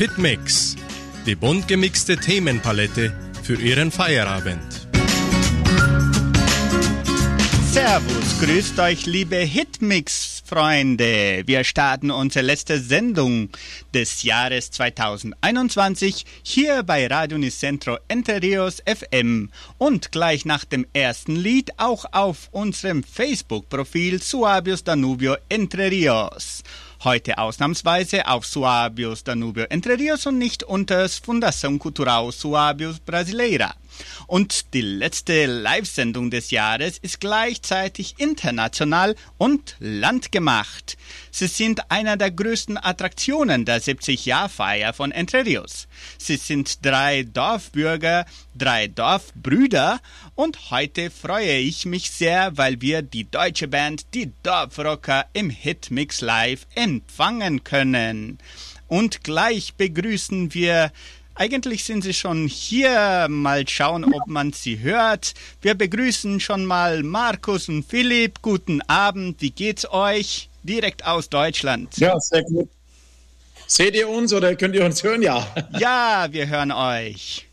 [0.00, 0.76] Hitmix,
[1.26, 4.88] die bunt gemixte Themenpalette für Ihren Feierabend.
[7.70, 11.42] Servus, grüßt euch liebe Hitmix-Freunde.
[11.44, 13.50] Wir starten unsere letzte Sendung
[13.92, 21.36] des Jahres 2021 hier bei Radio Nicentro Entre Rios FM und gleich nach dem ersten
[21.36, 26.62] Lied auch auf unserem Facebook-Profil Suabios Danubio Entre Rios.
[27.02, 33.74] Heute ausnahmsweise auf Suabios Danubio Entre Rios und nicht unter Fundação Cultural Suabios Brasileira.
[34.26, 40.96] Und die letzte Live-Sendung des Jahres ist gleichzeitig international und landgemacht.
[41.30, 45.88] Sie sind einer der größten Attraktionen der 70-Jahr-Feier von Entre Rios.
[46.18, 50.00] Sie sind drei Dorfbürger, drei Dorfbrüder
[50.34, 56.20] und heute freue ich mich sehr, weil wir die deutsche Band, die Dorfrocker im Hitmix
[56.20, 58.38] Live empfangen können.
[58.88, 60.90] Und gleich begrüßen wir
[61.40, 63.26] eigentlich sind sie schon hier.
[63.30, 65.32] Mal schauen, ob man sie hört.
[65.62, 68.42] Wir begrüßen schon mal Markus und Philipp.
[68.42, 69.40] Guten Abend.
[69.40, 70.50] Wie geht's euch?
[70.64, 71.96] Direkt aus Deutschland.
[71.96, 72.68] Ja, sehr gut.
[73.66, 75.22] Seht ihr uns oder könnt ihr uns hören?
[75.22, 75.46] Ja.
[75.78, 77.46] Ja, wir hören euch.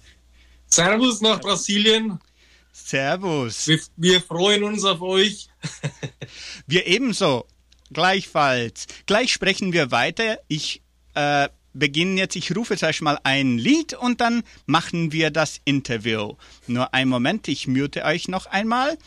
[0.67, 2.19] Servus nach Brasilien.
[2.73, 3.67] Servus.
[3.67, 5.47] Wir, wir freuen uns auf euch.
[6.67, 7.45] wir ebenso.
[7.93, 8.87] Gleichfalls.
[9.05, 10.39] Gleich sprechen wir weiter.
[10.49, 10.81] Ich
[11.13, 11.47] äh,
[11.79, 16.35] beginnen jetzt, ich rufe zuerst mal ein Lied und dann machen wir das Interview.
[16.67, 18.97] Nur einen Moment, ich mute euch noch einmal.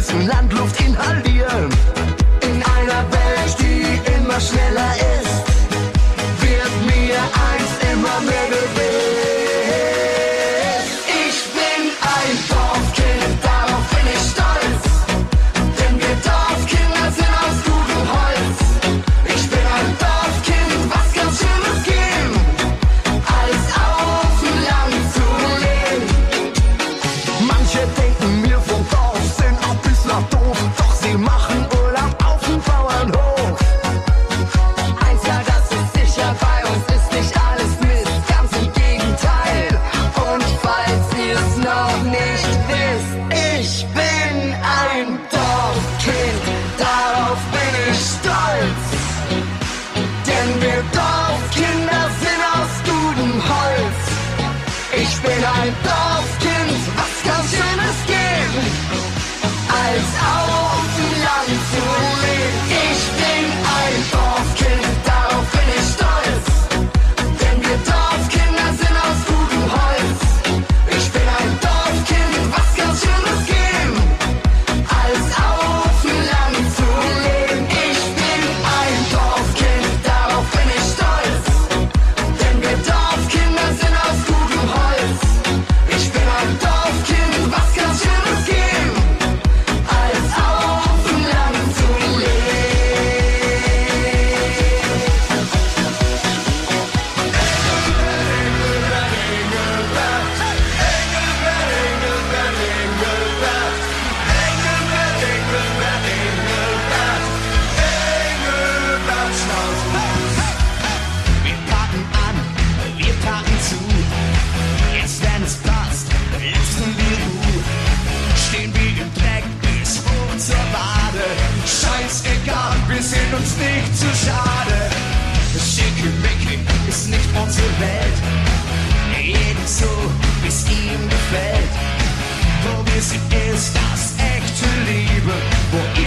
[0.00, 1.19] fließen Landluft inhalieren.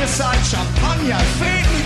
[0.04, 1.83] ihr seid Champagner, Frieden,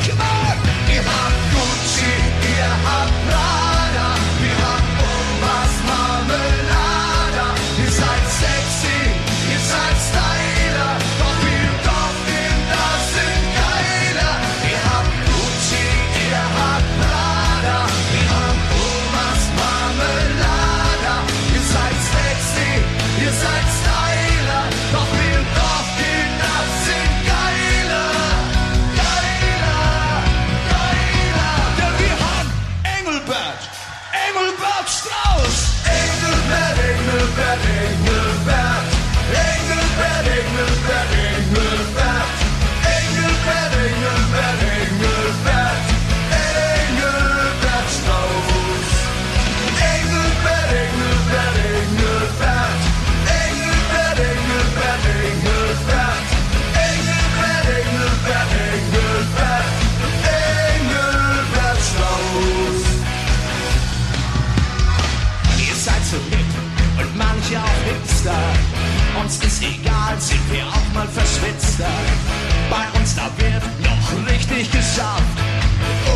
[73.35, 75.37] Wird noch richtig geschafft.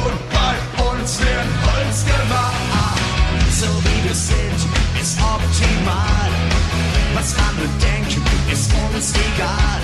[0.05, 2.99] Und bei uns wird Holz gemacht.
[3.51, 4.59] So wie wir sind,
[4.99, 6.31] ist optimal.
[7.13, 9.80] Was andere denken, ist uns egal.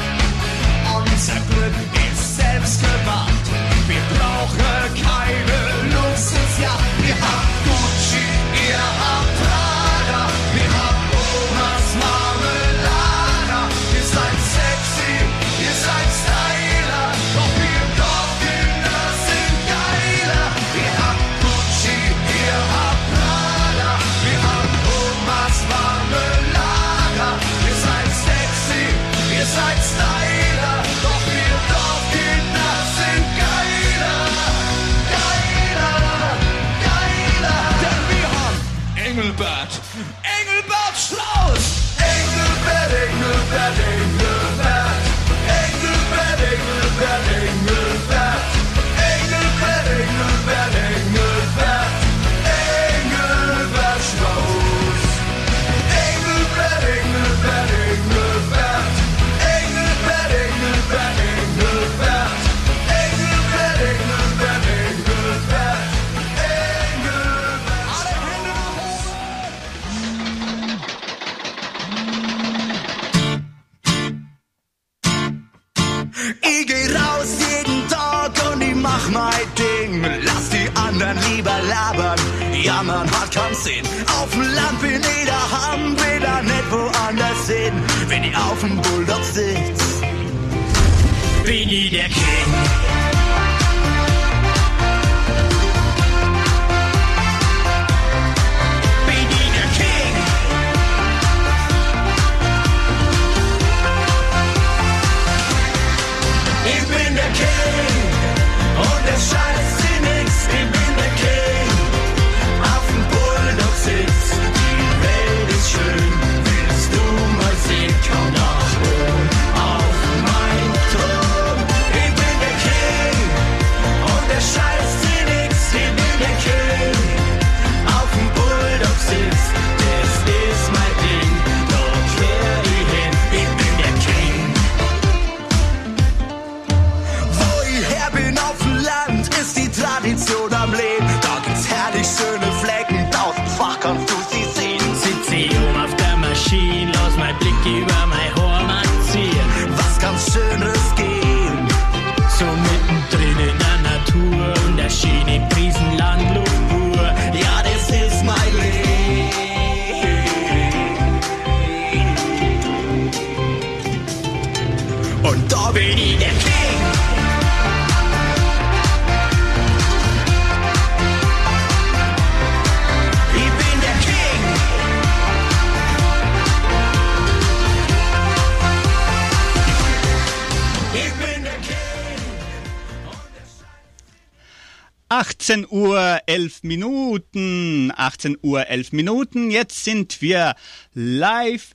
[185.48, 189.50] 18 Uhr 11 Minuten, 18 Uhr 11 Minuten.
[189.50, 190.56] Jetzt sind wir
[190.94, 191.74] live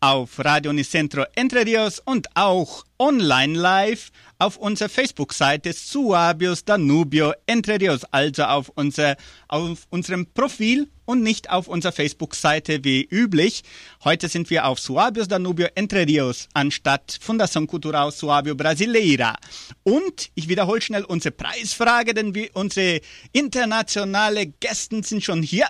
[0.00, 7.78] auf Radio Unicentro Entre Rios und auch online live auf unserer Facebook-Seite Suabios Danubio Entre
[7.78, 9.16] Rios, also auf, unser,
[9.48, 13.62] auf unserem Profil und nicht auf unserer Facebook-Seite wie üblich.
[14.04, 19.34] Heute sind wir auf Suabios Danubio Entre Rios anstatt Fundação Cultural Suabio Brasileira.
[19.82, 23.00] Und ich wiederhole schnell unsere Preisfrage, denn wir, unsere
[23.32, 25.66] internationale Gäste sind schon hier.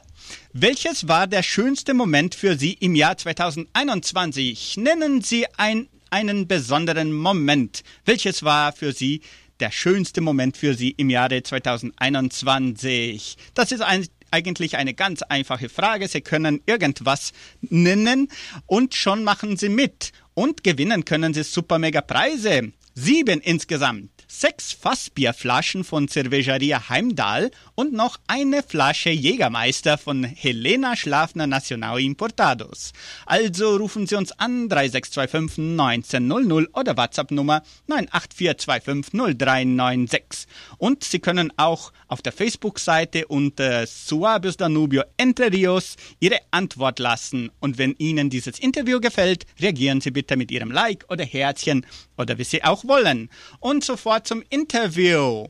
[0.52, 4.76] Welches war der schönste Moment für Sie im Jahr 2021?
[4.76, 7.82] Nennen Sie ein, einen besonderen Moment.
[8.04, 9.22] Welches war für Sie
[9.60, 13.36] der schönste Moment für Sie im Jahre 2021?
[13.54, 16.08] Das ist ein, eigentlich eine ganz einfache Frage.
[16.08, 18.28] Sie können irgendwas nennen
[18.66, 20.12] und schon machen Sie mit.
[20.34, 22.72] Und gewinnen können Sie super mega Preise.
[22.94, 24.10] Sieben insgesamt.
[24.26, 32.92] Sechs Fassbierflaschen von Cervejeria Heimdall und noch eine Flasche Jägermeister von Helena Schlafner Nacional Importados.
[33.24, 40.46] Also rufen Sie uns an 3625 1900 oder WhatsApp Nummer 984250396.
[40.76, 47.50] Und Sie können auch auf der Facebook-Seite unter Suabios Danubio Entre Rios Ihre Antwort lassen.
[47.60, 51.86] Und wenn Ihnen dieses Interview gefällt, reagieren Sie bitte mit Ihrem Like oder Herzchen
[52.18, 53.30] oder wie Sie auch wollen.
[53.58, 55.46] Und sofort zum Interview.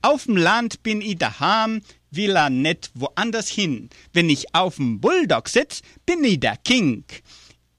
[0.00, 3.90] Auf dem Land bin ich daheim, will er nicht woanders hin.
[4.12, 7.04] Wenn ich auf dem Bulldog sitz, bin ich der King.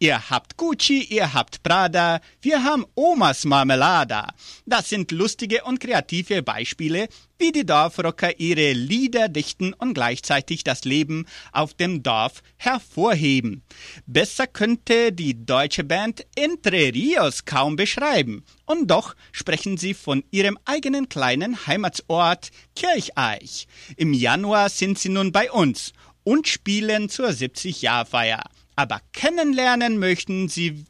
[0.01, 4.29] Ihr habt Gucci, ihr habt Prada, wir haben Omas Marmelada.
[4.65, 10.85] Das sind lustige und kreative Beispiele, wie die Dorfrocker ihre Lieder dichten und gleichzeitig das
[10.85, 13.61] Leben auf dem Dorf hervorheben.
[14.05, 18.45] Besser könnte die deutsche Band Entre Rios kaum beschreiben.
[18.65, 23.67] Und doch sprechen sie von ihrem eigenen kleinen Heimatsort Kircheich.
[23.97, 25.91] Im Januar sind sie nun bei uns
[26.23, 28.43] und spielen zur 70-Jahr-Feier.
[28.79, 30.85] Aber kennenlernen möchten Sie,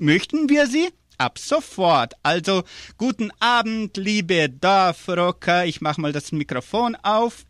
[0.00, 0.88] möchten wir Sie?
[1.18, 2.14] Ab sofort.
[2.24, 2.64] Also
[2.96, 5.64] guten Abend, liebe Dorfrocker.
[5.64, 7.44] Ich mache mal das Mikrofon auf.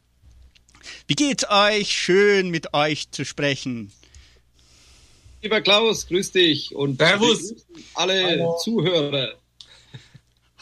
[1.07, 1.91] Wie geht's euch?
[1.91, 3.91] Schön mit euch zu sprechen.
[5.41, 7.55] Lieber Klaus, grüß dich und Servus.
[7.95, 8.59] alle Hallo.
[8.63, 9.37] Zuhörer.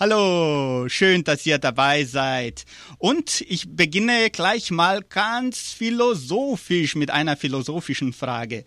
[0.02, 2.64] Hallo, schön, dass ihr dabei seid.
[2.96, 8.64] Und ich beginne gleich mal ganz philosophisch mit einer philosophischen Frage.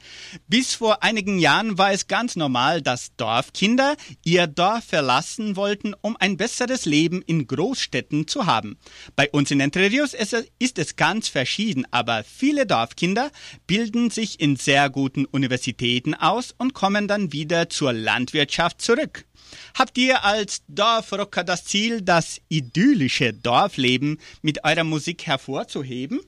[0.48, 6.16] Bis vor einigen Jahren war es ganz normal, dass Dorfkinder ihr Dorf verlassen wollten, um
[6.18, 8.78] ein besseres Leben in Großstädten zu haben.
[9.16, 13.32] Bei uns in Entre Rios ist es, ist es ganz verschieden, aber viele Dorfkinder
[13.66, 19.26] bilden sich in sehr guten Universitäten aus und kommen dann wieder zur Landwirtschaft zurück.
[19.74, 26.20] Habt ihr als Dorfrocker das Ziel, das idyllische Dorfleben mit eurer Musik hervorzuheben?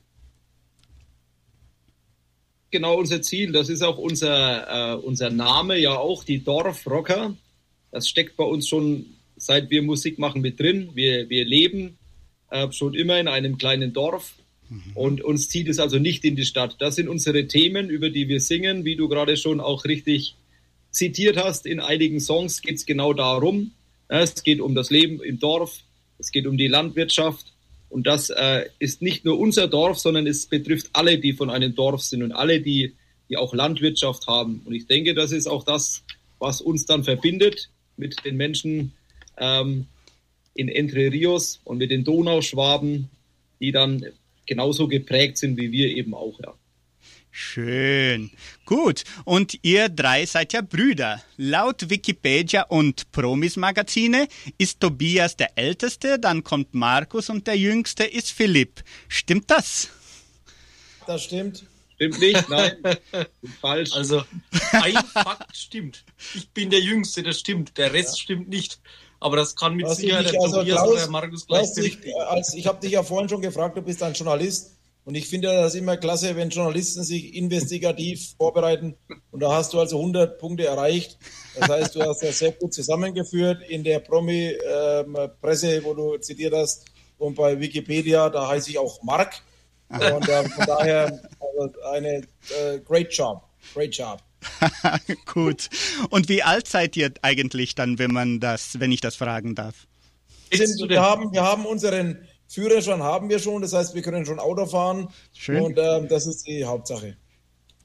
[2.72, 7.36] Genau unser Ziel, das ist auch unser, äh, unser Name, ja auch die Dorfrocker.
[7.91, 9.05] Das steckt bei uns schon,
[9.38, 10.89] seit wir Musik machen, mit drin.
[10.94, 11.98] Wir, wir leben
[12.50, 14.34] äh, schon immer in einem kleinen Dorf
[14.96, 16.77] und uns zieht es also nicht in die Stadt.
[16.79, 20.36] Das sind unsere Themen, über die wir singen, wie du gerade schon auch richtig
[20.96, 21.66] zitiert hast.
[21.66, 23.72] In einigen Songs geht es genau darum.
[24.08, 25.80] Es geht um das Leben im Dorf,
[26.20, 27.54] es geht um die Landwirtschaft.
[27.90, 31.75] Und das äh, ist nicht nur unser Dorf, sondern es betrifft alle, die von einem
[31.75, 32.94] Dorf sind und alle, die,
[33.30, 34.62] die auch Landwirtschaft haben.
[34.66, 36.04] Und ich denke, das ist auch das,
[36.40, 38.94] was uns dann verbindet mit den Menschen
[39.38, 39.88] ähm,
[40.54, 43.10] in Entre Rios und mit den Donauschwaben,
[43.60, 44.06] die dann
[44.46, 46.40] genauso geprägt sind wie wir eben auch.
[46.40, 46.54] Ja.
[47.38, 48.32] Schön.
[48.65, 49.04] Gut.
[49.25, 51.22] Und ihr drei seid ja Brüder.
[51.36, 58.06] Laut Wikipedia und Promis Magazine ist Tobias der Älteste, dann kommt Markus und der Jüngste
[58.06, 58.82] ist Philipp.
[59.10, 59.89] Stimmt das?
[61.08, 61.65] Das stimmt.
[61.96, 62.50] Stimmt nicht?
[62.50, 62.77] Nein,
[63.60, 63.92] falsch.
[63.92, 64.24] Also,
[64.72, 66.06] ein Fakt stimmt.
[66.36, 67.77] Ich bin der Jüngste, das stimmt.
[67.77, 68.80] Der Rest stimmt nicht.
[69.20, 71.60] Aber das kann mit ich Sicherheit nicht- der also Tobias Klaus, oder der Markus gleich
[71.63, 72.22] Klaus, ich, berichtigen.
[72.30, 74.72] als, ich habe dich ja vorhin schon gefragt, du bist ein Journalist.
[75.06, 78.96] Und ich finde das immer klasse, wenn Journalisten sich investigativ vorbereiten.
[79.32, 81.18] Und da hast du also 100 Punkte erreicht.
[81.58, 86.86] Das heißt, du hast das sehr gut zusammengeführt in der Promi-Presse, wo du zitiert hast.
[87.18, 89.42] Und bei Wikipedia, da heiße ich auch Mark.
[89.90, 93.44] Und äh, von daher also eine äh, great job.
[93.74, 94.20] Great job.
[95.26, 95.70] Gut.
[96.10, 99.88] Und wie alt seid ihr eigentlich dann, wenn man das, wenn ich das fragen darf?
[100.50, 104.66] Wir, haben, wir haben unseren Führerschein haben wir schon, das heißt, wir können schon Auto
[104.66, 105.10] fahren.
[105.34, 105.62] Schön.
[105.62, 107.18] Und ähm, das ist die Hauptsache.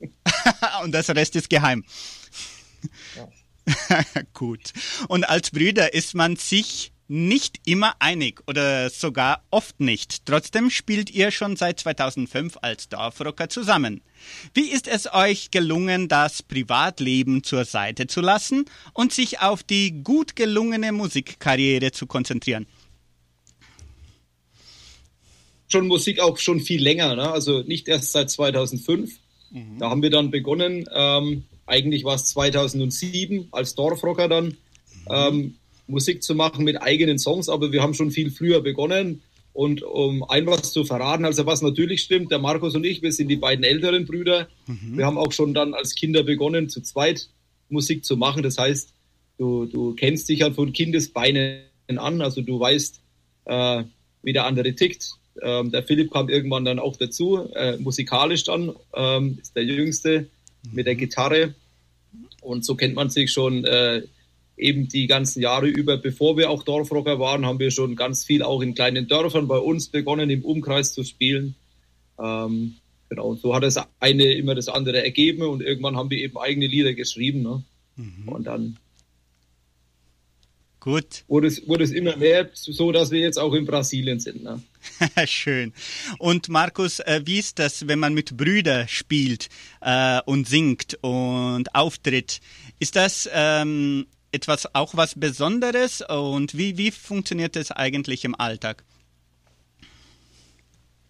[0.82, 1.84] und das Rest ist geheim.
[4.34, 4.72] Gut.
[5.08, 10.26] Und als Brüder ist man sich nicht immer einig oder sogar oft nicht.
[10.26, 14.00] Trotzdem spielt ihr schon seit 2005 als Dorfrocker zusammen.
[14.54, 20.04] Wie ist es euch gelungen, das Privatleben zur Seite zu lassen und sich auf die
[20.04, 22.68] gut gelungene Musikkarriere zu konzentrieren?
[25.70, 27.30] Schon Musik auch schon viel länger, ne?
[27.30, 29.18] also nicht erst seit 2005.
[29.50, 29.78] Mhm.
[29.78, 34.56] Da haben wir dann begonnen, ähm, eigentlich war es 2007 als Dorfrocker dann, mhm.
[35.10, 35.54] ähm,
[35.86, 39.22] Musik zu machen mit eigenen Songs, aber wir haben schon viel früher begonnen.
[39.52, 43.10] Und um ein was zu verraten, also was natürlich stimmt, der Markus und ich, wir
[43.10, 44.48] sind die beiden älteren Brüder.
[44.66, 44.96] Mhm.
[44.96, 47.28] Wir haben auch schon dann als Kinder begonnen, zu zweit
[47.68, 48.42] Musik zu machen.
[48.42, 48.94] Das heißt,
[49.38, 51.62] du, du kennst dich halt von Kindesbeinen
[51.96, 53.00] an, also du weißt,
[53.46, 53.84] äh,
[54.22, 55.14] wie der andere tickt.
[55.42, 60.28] Ähm, der Philipp kam irgendwann dann auch dazu, äh, musikalisch dann, ähm, ist der Jüngste
[60.62, 60.74] mhm.
[60.74, 61.54] mit der Gitarre.
[62.40, 64.02] Und so kennt man sich schon äh,
[64.56, 68.42] eben die ganzen Jahre über, bevor wir auch Dorfrocker waren, haben wir schon ganz viel
[68.42, 71.54] auch in kleinen Dörfern bei uns begonnen, im Umkreis zu spielen.
[72.18, 72.74] Ähm,
[73.08, 76.38] genau, und so hat das eine immer das andere ergeben und irgendwann haben wir eben
[76.38, 77.42] eigene Lieder geschrieben.
[77.42, 77.62] Ne?
[77.96, 78.28] Mhm.
[78.28, 78.76] Und dann
[80.80, 81.24] Gut.
[81.28, 84.42] Wurde es, wurde es immer mehr, so dass wir jetzt auch in Brasilien sind.
[84.42, 84.62] Ne?
[85.26, 85.74] Schön.
[86.18, 89.50] Und Markus, äh, wie ist das, wenn man mit Brüdern spielt
[89.82, 92.40] äh, und singt und auftritt?
[92.78, 98.82] Ist das ähm, etwas auch was Besonderes und wie, wie funktioniert es eigentlich im Alltag?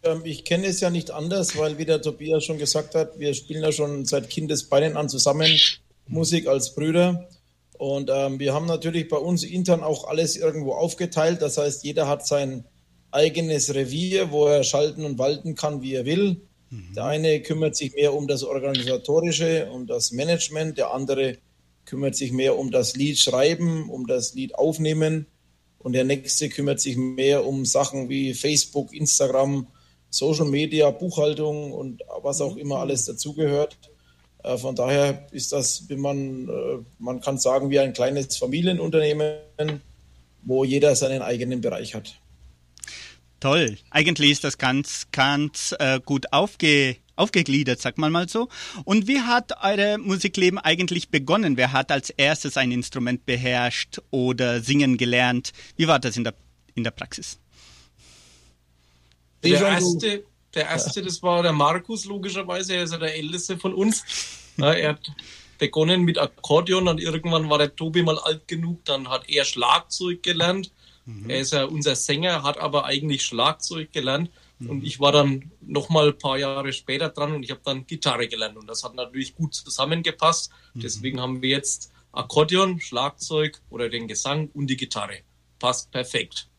[0.03, 3.35] Ähm, ich kenne es ja nicht anders, weil wie der Tobias schon gesagt hat, wir
[3.35, 5.49] spielen ja schon seit Kindesbeinen an zusammen
[6.09, 7.29] Musik als Brüder.
[7.81, 11.41] Und ähm, wir haben natürlich bei uns intern auch alles irgendwo aufgeteilt.
[11.41, 12.67] Das heißt, jeder hat sein
[13.11, 16.43] eigenes Revier, wo er schalten und walten kann, wie er will.
[16.69, 16.93] Mhm.
[16.95, 21.39] Der eine kümmert sich mehr um das Organisatorische, um das Management, der andere
[21.87, 25.25] kümmert sich mehr um das Lied schreiben, um das Lied aufnehmen
[25.79, 29.69] und der nächste kümmert sich mehr um Sachen wie Facebook, Instagram,
[30.11, 33.79] Social Media, Buchhaltung und was auch immer alles dazugehört.
[34.43, 39.81] Äh, von daher ist das, wie man, äh, man kann sagen, wie ein kleines Familienunternehmen,
[40.43, 42.15] wo jeder seinen eigenen Bereich hat.
[43.41, 43.79] Toll.
[43.91, 48.49] Eigentlich ist das ganz, ganz äh, gut aufge, aufgegliedert, sagt man mal so.
[48.85, 51.57] Und wie hat euer Musikleben eigentlich begonnen?
[51.57, 55.53] Wer hat als erstes ein Instrument beherrscht oder singen gelernt?
[55.77, 56.35] Wie war das in der,
[56.75, 57.39] in der Praxis?
[59.43, 62.75] Der erste, der erste, das war der Markus, logischerweise.
[62.75, 64.05] Er ist ja der älteste von uns.
[64.57, 65.13] Ja, er hat
[65.59, 70.23] begonnen mit Akkordeon und irgendwann war der Tobi mal alt genug, dann hat er Schlagzeug
[70.23, 70.73] gelernt.
[71.05, 71.31] Mhm.
[71.31, 74.31] Er ist ja unser Sänger, hat aber eigentlich Schlagzeug gelernt.
[74.69, 77.87] Und ich war dann noch mal ein paar Jahre später dran und ich habe dann
[77.87, 78.59] Gitarre gelernt.
[78.59, 80.51] Und das hat natürlich gut zusammengepasst.
[80.75, 80.81] Mhm.
[80.81, 85.21] Deswegen haben wir jetzt Akkordeon, Schlagzeug oder den Gesang und die Gitarre.
[85.59, 86.50] Passt perfekt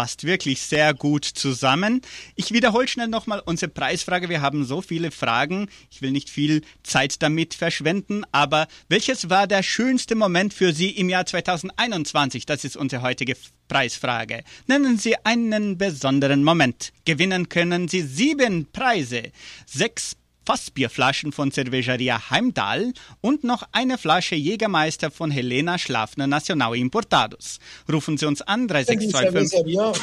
[0.00, 2.00] passt wirklich sehr gut zusammen.
[2.34, 4.30] Ich wiederhole schnell nochmal unsere Preisfrage.
[4.30, 5.68] Wir haben so viele Fragen.
[5.90, 10.88] Ich will nicht viel Zeit damit verschwenden, aber welches war der schönste Moment für Sie
[10.88, 12.46] im Jahr 2021?
[12.46, 13.36] Das ist unsere heutige
[13.68, 14.42] Preisfrage.
[14.66, 16.94] Nennen Sie einen besonderen Moment.
[17.04, 19.32] Gewinnen können Sie sieben Preise.
[19.66, 27.58] Sechs Fassbierflaschen von Cervejeria Heimdall und noch eine Flasche Jägermeister von Helena Schlafner Nacional Importados.
[27.90, 30.02] Rufen Sie uns an 3625.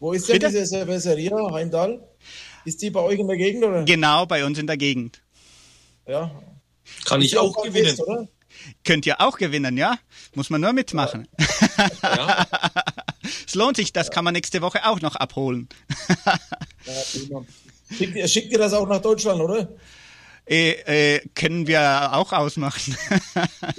[0.00, 0.48] Wo ist denn Bitte?
[0.48, 2.06] diese Cervejeria Heimdall?
[2.64, 3.84] Ist die bei euch in der Gegend oder?
[3.84, 5.22] Genau, bei uns in der Gegend.
[6.06, 6.30] Ja.
[7.04, 7.96] Kann ich auch gewinnen.
[7.96, 8.02] Fest,
[8.84, 9.98] Könnt ihr auch gewinnen, ja?
[10.34, 11.28] Muss man nur mitmachen.
[12.02, 12.46] Ja.
[13.46, 15.68] es lohnt sich, das kann man nächste Woche auch noch abholen.
[16.86, 17.42] ja,
[17.96, 19.68] Schickt, schickt ihr das auch nach Deutschland, oder?
[20.46, 22.94] Äh, äh, können wir auch ausmachen.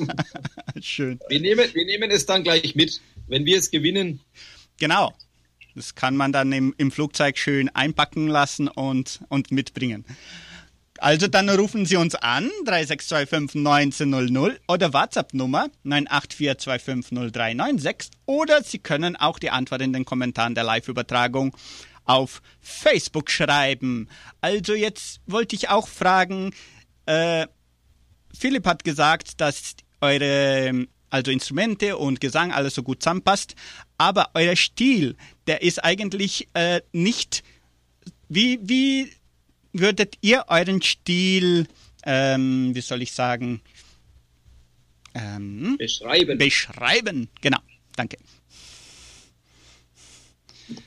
[0.82, 1.20] Schön.
[1.30, 4.20] Wir nehmen, wir nehmen es dann gleich mit, wenn wir es gewinnen.
[4.80, 5.14] Genau.
[5.76, 10.06] Das kann man dann im, im Flugzeug schön einpacken lassen und, und mitbringen.
[11.00, 19.38] Also dann rufen Sie uns an, 3625 1900 oder WhatsApp-Nummer 984250396 oder Sie können auch
[19.38, 21.54] die Antwort in den Kommentaren der Live-Übertragung
[22.06, 24.08] auf Facebook schreiben.
[24.42, 26.54] Also jetzt wollte ich auch fragen,
[27.06, 27.48] äh,
[28.38, 33.56] Philipp hat gesagt, dass eure also Instrumente und Gesang alles so gut zusammenpasst,
[33.98, 35.16] aber euer Stil,
[35.48, 37.44] der ist eigentlich äh, nicht.
[38.28, 39.12] Wie, wie
[39.72, 41.68] würdet ihr euren Stil,
[42.06, 43.62] ähm, wie soll ich sagen,
[45.14, 46.38] ähm, beschreiben?
[46.38, 47.60] Beschreiben, genau.
[47.96, 48.18] Danke.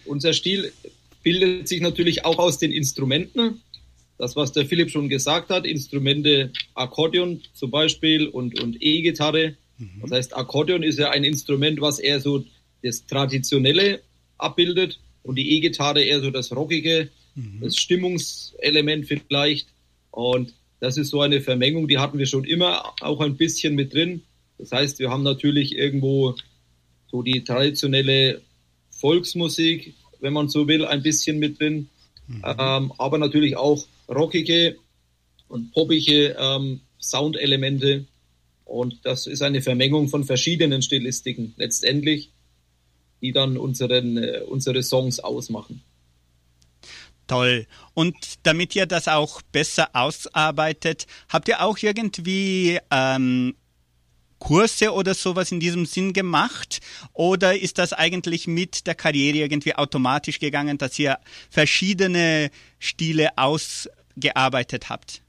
[0.04, 0.72] Unser Stil
[1.28, 3.60] bildet sich natürlich auch aus den Instrumenten.
[4.16, 9.56] Das, was der Philipp schon gesagt hat, Instrumente Akkordeon zum Beispiel und, und E-Gitarre.
[9.76, 10.00] Mhm.
[10.00, 12.46] Das heißt, Akkordeon ist ja ein Instrument, was eher so
[12.82, 14.00] das Traditionelle
[14.38, 17.60] abbildet und die E-Gitarre eher so das Rockige, mhm.
[17.60, 19.68] das Stimmungselement vielleicht.
[20.10, 23.92] Und das ist so eine Vermengung, die hatten wir schon immer auch ein bisschen mit
[23.92, 24.22] drin.
[24.56, 26.36] Das heißt, wir haben natürlich irgendwo
[27.10, 28.40] so die traditionelle
[28.92, 31.88] Volksmusik, wenn man so will, ein bisschen mit drin.
[32.26, 32.44] Mhm.
[32.44, 34.76] Ähm, aber natürlich auch rockige
[35.48, 38.04] und poppige ähm, Soundelemente.
[38.64, 42.30] Und das ist eine Vermengung von verschiedenen Stilistiken letztendlich,
[43.22, 45.82] die dann unseren, äh, unsere Songs ausmachen.
[47.26, 47.66] Toll.
[47.94, 53.54] Und damit ihr das auch besser ausarbeitet, habt ihr auch irgendwie ähm,
[54.38, 56.80] Kurse oder sowas in diesem Sinn gemacht?
[57.12, 61.18] Oder ist das eigentlich mit der Karriere irgendwie automatisch gegangen, dass ihr
[61.50, 65.22] verschiedene Stile ausgearbeitet habt?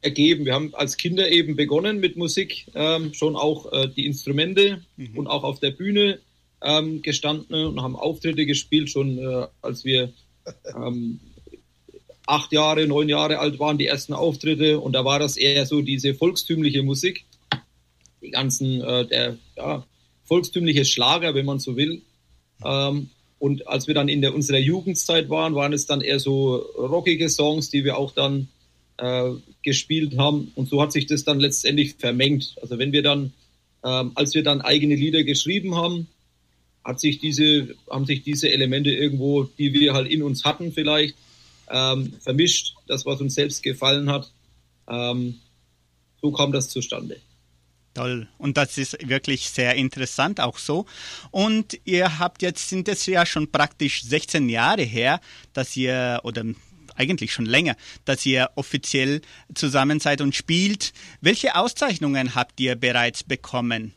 [0.00, 0.44] Ergeben.
[0.44, 5.18] Wir haben als Kinder eben begonnen mit Musik, ähm, schon auch äh, die Instrumente mhm.
[5.18, 6.20] und auch auf der Bühne
[6.62, 10.12] ähm, gestanden und haben Auftritte gespielt, schon äh, als wir
[10.76, 11.18] ähm,
[12.28, 14.78] acht Jahre, neun Jahre alt waren, die ersten Auftritte.
[14.80, 17.24] Und da war das eher so diese volkstümliche Musik
[18.22, 19.84] die ganzen, äh, der ja,
[20.24, 22.02] volkstümliche Schlager, wenn man so will.
[22.64, 26.56] Ähm, und als wir dann in der, unserer Jugendzeit waren, waren es dann eher so
[26.56, 28.48] rockige Songs, die wir auch dann
[28.98, 29.30] äh,
[29.62, 30.50] gespielt haben.
[30.54, 32.56] Und so hat sich das dann letztendlich vermengt.
[32.60, 33.32] Also wenn wir dann,
[33.84, 36.08] ähm, als wir dann eigene Lieder geschrieben haben,
[36.84, 41.14] hat sich diese, haben sich diese Elemente irgendwo, die wir halt in uns hatten vielleicht,
[41.70, 42.74] ähm, vermischt.
[42.86, 44.32] Das, was uns selbst gefallen hat.
[44.88, 45.40] Ähm,
[46.20, 47.18] so kam das zustande.
[47.98, 48.28] Toll.
[48.38, 50.86] Und das ist wirklich sehr interessant auch so.
[51.32, 55.20] Und ihr habt jetzt, sind es ja schon praktisch 16 Jahre her,
[55.52, 56.44] dass ihr, oder
[56.94, 59.20] eigentlich schon länger, dass ihr offiziell
[59.52, 60.92] zusammen seid und spielt.
[61.20, 63.94] Welche Auszeichnungen habt ihr bereits bekommen?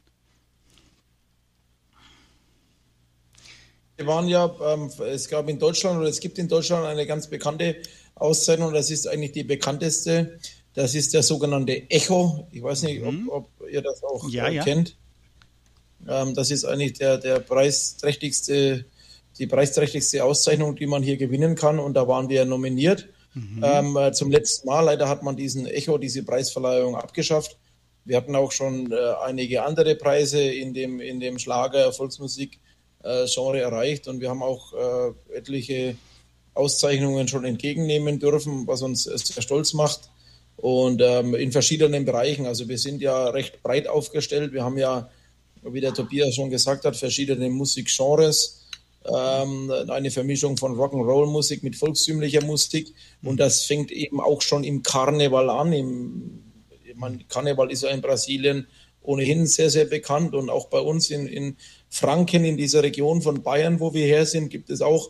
[3.98, 7.28] Wir waren ja, ähm, es gab in Deutschland oder es gibt in Deutschland eine ganz
[7.28, 7.76] bekannte
[8.16, 10.40] Auszeichnung, das ist eigentlich die bekannteste
[10.74, 12.48] das ist der sogenannte Echo.
[12.52, 13.30] Ich weiß nicht, mhm.
[13.30, 14.64] ob, ob, ihr das auch ja, äh, ja.
[14.64, 14.98] kennt.
[16.08, 18.86] Ähm, das ist eigentlich der, der preisträchtigste,
[19.38, 21.80] die preisträchtigste Auszeichnung, die man hier gewinnen kann.
[21.80, 23.10] Und da waren wir nominiert.
[23.34, 23.64] Mhm.
[23.64, 27.58] Ähm, äh, zum letzten Mal leider hat man diesen Echo, diese Preisverleihung abgeschafft.
[28.04, 32.60] Wir hatten auch schon äh, einige andere Preise in dem, in dem Schlager, Volksmusik
[33.04, 35.96] äh, Genre erreicht und wir haben auch äh, etliche
[36.56, 40.11] Auszeichnungen schon entgegennehmen dürfen, was uns sehr stolz macht
[40.62, 42.46] und ähm, in verschiedenen Bereichen.
[42.46, 44.54] Also wir sind ja recht breit aufgestellt.
[44.54, 45.10] Wir haben ja,
[45.64, 48.68] wie der Tobias schon gesagt hat, verschiedene Musikgenres.
[49.12, 52.94] Ähm, eine Vermischung von Rock'n'Roll-Musik mit volkstümlicher Musik.
[53.24, 55.74] Und das fängt eben auch schon im Karneval an.
[55.74, 56.44] Im,
[56.94, 58.68] meine, Karneval ist ja in Brasilien
[59.02, 60.36] ohnehin sehr, sehr bekannt.
[60.36, 61.58] Und auch bei uns in, in
[61.90, 65.10] Franken, in dieser Region von Bayern, wo wir her sind, gibt es auch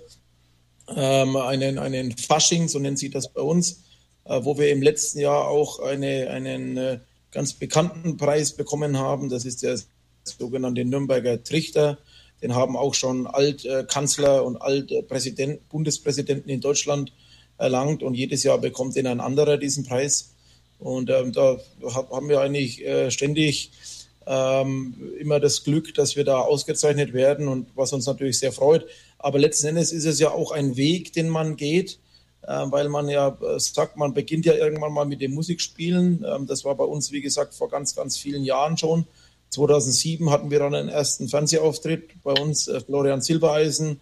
[0.96, 3.82] ähm, einen, einen Fasching, so nennt sich das bei uns
[4.26, 7.00] wo wir im letzten Jahr auch eine, einen äh,
[7.32, 9.30] ganz bekannten Preis bekommen haben.
[9.30, 9.80] Das ist der
[10.24, 11.98] sogenannte Nürnberger Trichter.
[12.42, 17.14] Den haben auch schon Altkanzler und Altpräsident, Bundespräsidenten in Deutschland
[17.58, 20.34] erlangt und jedes Jahr bekommt den ein anderer diesen Preis.
[20.80, 21.60] Und ähm, da
[21.94, 23.72] haben wir eigentlich äh, ständig
[24.26, 28.88] ähm, immer das Glück, dass wir da ausgezeichnet werden und was uns natürlich sehr freut.
[29.20, 32.11] Aber letzten Endes ist es ja auch ein Weg, den man geht äh,
[32.72, 36.26] weil man ja äh, sagt, man beginnt ja irgendwann mal mit dem Musikspielen.
[36.28, 39.06] Ähm, das war bei uns, wie gesagt, vor ganz, ganz vielen Jahren schon.
[39.50, 42.68] 2007 hatten wir dann einen ersten Fernsehauftritt bei uns.
[42.68, 44.00] Äh, Florian Silbereisen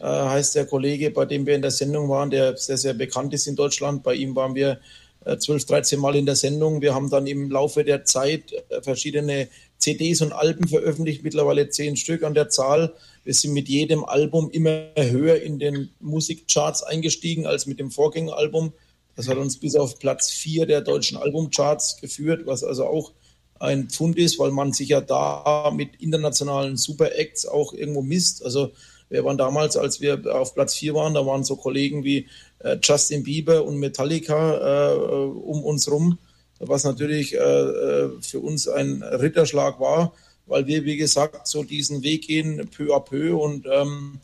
[0.00, 3.48] heißt der Kollege, bei dem wir in der Sendung waren, der sehr, sehr bekannt ist
[3.48, 4.04] in Deutschland.
[4.04, 4.78] Bei ihm waren wir
[5.24, 6.82] 12, 13 Mal in der Sendung.
[6.82, 12.22] Wir haben dann im Laufe der Zeit verschiedene CDs und Alben veröffentlicht, mittlerweile zehn Stück
[12.22, 12.92] an der Zahl.
[13.28, 18.72] Wir sind mit jedem Album immer höher in den Musikcharts eingestiegen als mit dem Vorgängeralbum.
[19.16, 23.12] Das hat uns bis auf Platz vier der deutschen Albumcharts geführt, was also auch
[23.60, 28.42] ein Pfund ist, weil man sich ja da mit internationalen Super-Acts auch irgendwo misst.
[28.42, 28.70] Also
[29.10, 32.28] wir waren damals, als wir auf Platz vier waren, da waren so Kollegen wie
[32.60, 36.16] äh, Justin Bieber und Metallica äh, um uns rum,
[36.60, 40.14] was natürlich äh, äh für uns ein Ritterschlag war
[40.48, 43.36] weil wir, wie gesagt, so diesen Weg gehen, peu à peu.
[43.36, 44.18] Und ähm,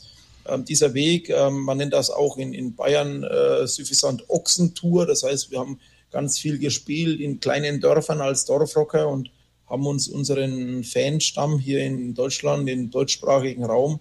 [0.45, 5.07] äh, dieser Weg, äh, man nennt das auch in, in Bayern äh, suffisant Ochsentour.
[5.07, 5.79] Das heißt, wir haben
[6.11, 9.31] ganz viel gespielt in kleinen Dörfern als Dorfrocker und
[9.69, 14.01] haben uns unseren Fanstamm hier in Deutschland, im deutschsprachigen Raum,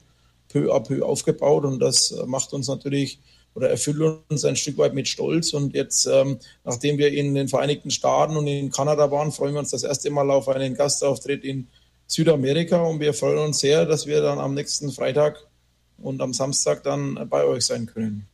[0.49, 1.65] peu à peu aufgebaut.
[1.65, 3.19] Und das macht uns natürlich
[3.55, 5.53] oder erfüllt uns ein Stück weit mit Stolz.
[5.53, 9.59] Und jetzt, ähm, nachdem wir in den Vereinigten Staaten und in Kanada waren, freuen wir
[9.59, 11.67] uns das erste Mal auf einen Gastauftritt in
[12.13, 15.37] Südamerika und wir freuen uns sehr, dass wir dann am nächsten Freitag
[15.97, 18.27] und am Samstag dann bei euch sein können.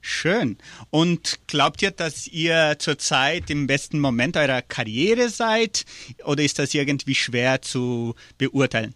[0.00, 0.58] Schön.
[0.90, 5.84] Und glaubt ihr, dass ihr zurzeit im besten Moment eurer Karriere seid
[6.24, 8.94] oder ist das irgendwie schwer zu beurteilen?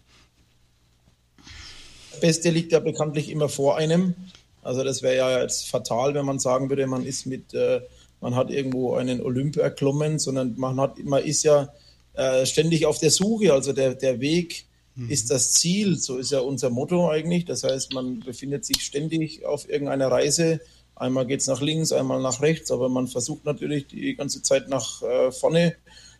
[2.11, 4.15] Das Beste liegt ja bekanntlich immer vor einem.
[4.61, 7.81] Also das wäre ja jetzt fatal, wenn man sagen würde, man ist mit, äh,
[8.19, 11.69] man hat irgendwo einen Olymp erklommen, sondern man hat, man ist ja
[12.17, 13.53] äh, ständig auf der Suche.
[13.53, 15.09] Also der, der Weg mhm.
[15.09, 15.97] ist das Ziel.
[15.97, 17.45] So ist ja unser Motto eigentlich.
[17.45, 20.59] Das heißt, man befindet sich ständig auf irgendeiner Reise
[20.99, 24.67] Einmal geht es nach links, einmal nach rechts, aber man versucht natürlich die ganze Zeit
[24.67, 25.75] nach äh, vorne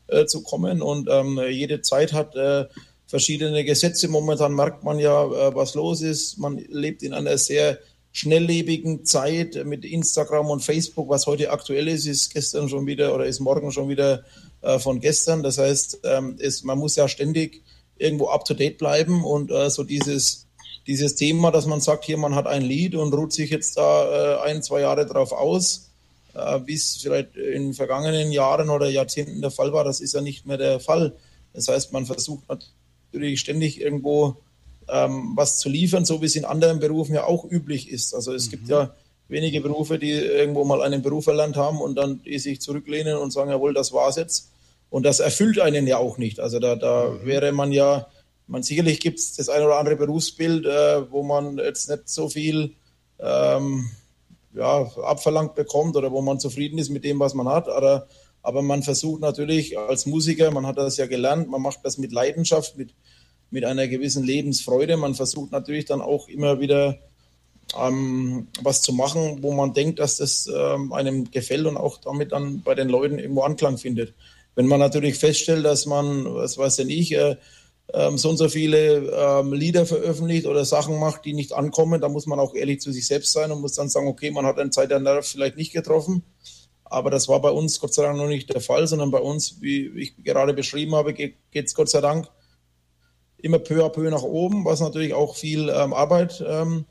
[0.08, 2.66] äh, zu kommen und ähm, jede Zeit hat äh,
[3.08, 4.08] verschiedene Gesetze.
[4.08, 6.38] Momentan merkt man ja, äh, was los ist.
[6.38, 7.80] Man lebt in einer sehr
[8.12, 11.10] schnelllebigen Zeit mit Instagram und Facebook.
[11.10, 14.26] Was heute aktuell ist, ist gestern schon wieder oder ist morgen schon wieder
[14.68, 15.44] äh, von gestern.
[15.44, 17.64] Das heißt, ähm, es, man muss ja ständig
[17.98, 20.48] irgendwo up to date bleiben und äh, so dieses
[20.88, 24.46] dieses Thema, dass man sagt, hier, man hat ein Lied und ruht sich jetzt da
[24.46, 25.92] äh, ein, zwei Jahre drauf aus,
[26.34, 30.22] äh, wie es vielleicht in vergangenen Jahren oder Jahrzehnten der Fall war, das ist ja
[30.22, 31.14] nicht mehr der Fall.
[31.54, 34.38] Das heißt, man versucht natürlich ständig irgendwo
[34.88, 38.14] ähm, was zu liefern, so wie es in anderen Berufen ja auch üblich ist.
[38.14, 38.52] Also es mhm.
[38.52, 38.94] gibt ja
[39.28, 43.32] wenige Berufe, die irgendwo mal einen Beruf erlernt haben und dann die sich zurücklehnen und
[43.32, 44.52] sagen, jawohl, das war's jetzt.
[44.90, 46.40] Und das erfüllt einen ja auch nicht.
[46.40, 47.26] Also da, da mhm.
[47.26, 48.08] wäre man ja
[48.48, 52.30] man sicherlich gibt es das eine oder andere Berufsbild, äh, wo man jetzt nicht so
[52.30, 52.74] viel
[53.20, 53.90] ähm,
[54.54, 57.68] ja, abverlangt bekommt oder wo man zufrieden ist mit dem, was man hat.
[57.68, 58.08] Aber,
[58.42, 62.12] aber man versucht natürlich als Musiker, man hat das ja gelernt, man macht das mit
[62.12, 62.94] Leidenschaft, mit,
[63.52, 64.96] mit einer gewissen Lebensfreude.
[64.96, 67.00] Man versucht natürlich dann auch immer wieder
[67.78, 72.32] ähm, was zu machen, wo man denkt, dass das ähm, einem gefällt und auch damit
[72.32, 74.14] dann bei den Leuten irgendwo Anklang findet.
[74.58, 77.36] Wenn man natürlich feststellt, dass man, was weiß denn ich, äh,
[77.94, 82.10] ähm, so und so viele ähm, Lieder veröffentlicht oder Sachen macht, die nicht ankommen, da
[82.10, 84.58] muss man auch ehrlich zu sich selbst sein und muss dann sagen, okay, man hat
[84.58, 86.24] einen Zeit der Nerv vielleicht nicht getroffen.
[86.86, 89.62] Aber das war bei uns Gott sei Dank noch nicht der Fall, sondern bei uns,
[89.62, 92.28] wie ich gerade beschrieben habe, geht es Gott sei Dank
[93.38, 96.86] immer peu à peu nach oben, was natürlich auch viel ähm, Arbeit ähm,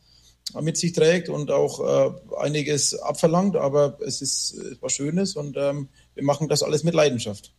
[0.61, 3.57] mit sich trägt und auch äh, einiges abverlangt.
[3.57, 7.53] Aber es ist was Schönes und ähm, wir machen das alles mit Leidenschaft.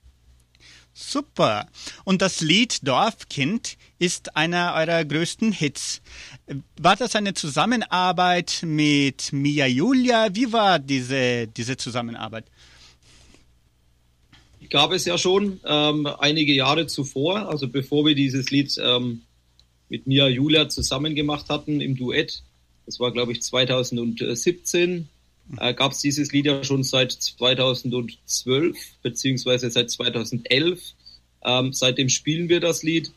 [0.99, 1.67] Super.
[2.05, 6.01] Und das Lied Dorfkind ist einer eurer größten Hits.
[6.81, 10.29] War das eine Zusammenarbeit mit Mia Julia?
[10.33, 12.45] Wie war diese, diese Zusammenarbeit?
[14.71, 19.21] Gab es ja schon ähm, einige Jahre zuvor, also bevor wir dieses Lied ähm,
[19.89, 22.41] mit Mia Julia zusammen gemacht hatten im Duett.
[22.87, 25.09] Das war, glaube ich, 2017
[25.59, 30.81] äh, gab es dieses Lied ja schon seit 2012 beziehungsweise seit 2011.
[31.45, 33.11] Ähm, seitdem spielen wir das Lied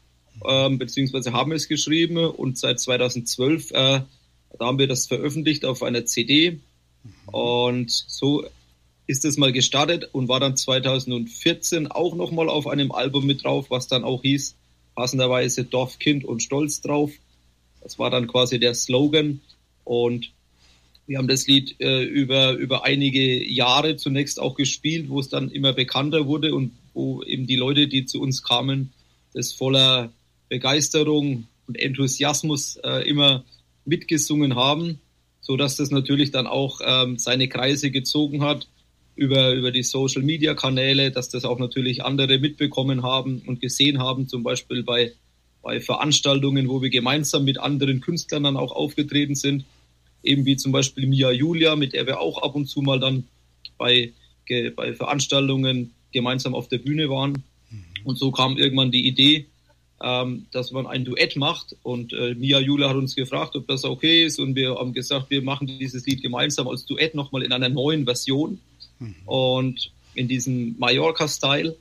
[0.49, 4.01] ähm, beziehungsweise haben es geschrieben und seit 2012 äh,
[4.59, 6.61] da haben wir das veröffentlicht auf einer CD
[7.27, 8.45] und so
[9.07, 13.67] ist es mal gestartet und war dann 2014 auch nochmal auf einem Album mit drauf,
[13.69, 14.55] was dann auch hieß,
[14.95, 17.11] passenderweise Dorfkind und Stolz drauf.
[17.83, 19.41] Das war dann quasi der Slogan
[19.85, 20.33] und
[21.11, 25.51] wir haben das Lied äh, über, über einige Jahre zunächst auch gespielt, wo es dann
[25.51, 28.93] immer bekannter wurde und wo eben die Leute, die zu uns kamen,
[29.35, 30.13] das voller
[30.49, 33.43] Begeisterung und Enthusiasmus äh, immer
[33.85, 35.01] mitgesungen haben,
[35.41, 38.69] so dass das natürlich dann auch ähm, seine Kreise gezogen hat
[39.17, 43.99] über, über die Social Media Kanäle, dass das auch natürlich andere mitbekommen haben und gesehen
[43.99, 45.11] haben, zum Beispiel bei,
[45.61, 49.65] bei Veranstaltungen, wo wir gemeinsam mit anderen Künstlern dann auch aufgetreten sind
[50.23, 53.25] eben wie zum Beispiel Mia Julia, mit der wir auch ab und zu mal dann
[53.79, 54.13] bei,
[54.77, 57.45] bei Veranstaltungen gemeinsam auf der Bühne waren.
[57.71, 57.85] Mhm.
[58.05, 59.47] Und so kam irgendwann die Idee,
[60.03, 61.77] ähm, dass man ein Duett macht.
[61.83, 64.39] Und äh, Mia Julia hat uns gefragt, ob das okay ist.
[64.39, 68.05] Und wir haben gesagt, wir machen dieses Lied gemeinsam als Duett nochmal in einer neuen
[68.05, 68.59] Version
[68.99, 69.15] mhm.
[69.27, 71.77] und in diesem Mallorca-Style.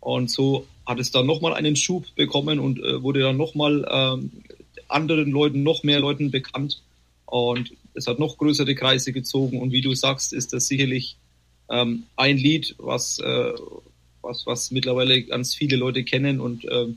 [0.00, 4.30] Und so hat es dann nochmal einen Schub bekommen und äh, wurde dann nochmal ähm,
[4.88, 6.80] anderen Leuten, noch mehr Leuten bekannt.
[7.32, 11.16] Und es hat noch größere Kreise gezogen und wie du sagst, ist das sicherlich
[11.70, 13.52] ähm, ein Lied, was, äh,
[14.20, 16.88] was, was mittlerweile ganz viele Leute kennen und äh,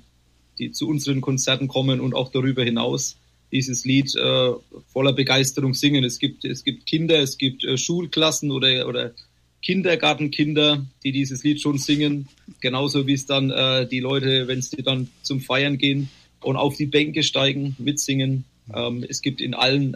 [0.60, 3.16] die zu unseren Konzerten kommen und auch darüber hinaus
[3.54, 4.52] dieses Lied äh,
[4.92, 6.04] voller Begeisterung singen.
[6.04, 9.14] Es gibt, es gibt Kinder, es gibt äh, Schulklassen oder, oder
[9.62, 12.28] Kindergartenkinder, die dieses Lied schon singen.
[12.60, 16.10] Genauso wie es dann äh, die Leute, wenn sie dann zum Feiern gehen
[16.42, 18.44] und auf die Bänke steigen, mitsingen.
[18.76, 19.96] Ähm, es gibt in allen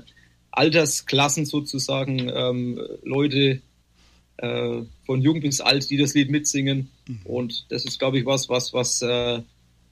[0.60, 3.62] Altersklassen sozusagen ähm, Leute
[4.36, 6.90] äh, von jung bis alt, die das Lied mitsingen.
[7.08, 7.22] Mhm.
[7.24, 9.42] Und das ist, glaube ich, was, was, was äh,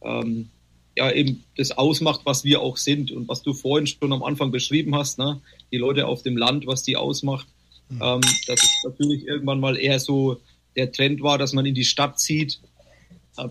[0.01, 0.49] ähm,
[0.97, 4.51] ja eben das ausmacht, was wir auch sind und was du vorhin schon am Anfang
[4.51, 5.39] beschrieben hast, ne?
[5.71, 7.47] die Leute auf dem Land, was die ausmacht,
[7.87, 8.01] mhm.
[8.03, 10.41] ähm, dass es natürlich irgendwann mal eher so
[10.75, 12.59] der Trend war, dass man in die Stadt zieht,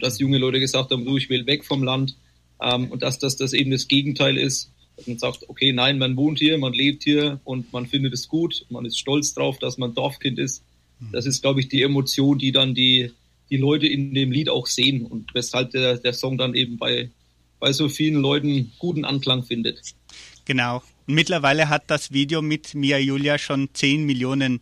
[0.01, 2.15] dass junge Leute gesagt haben, du, ich will weg vom Land
[2.61, 6.17] ähm, und dass das, das eben das Gegenteil ist, dass man sagt, okay, nein, man
[6.17, 9.79] wohnt hier, man lebt hier und man findet es gut, man ist stolz drauf, dass
[9.79, 10.63] man Dorfkind ist.
[11.01, 11.13] Mhm.
[11.13, 13.13] Das ist, glaube ich, die Emotion, die dann die,
[13.51, 17.11] die Leute in dem Lied auch sehen und weshalb der, der Song dann eben bei
[17.59, 19.81] bei so vielen Leuten guten Anklang findet.
[20.45, 20.83] Genau.
[21.07, 24.61] Mittlerweile hat das Video mit Mia Julia schon 10 Millionen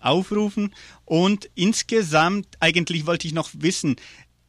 [0.00, 3.96] Aufrufen und insgesamt, eigentlich wollte ich noch wissen,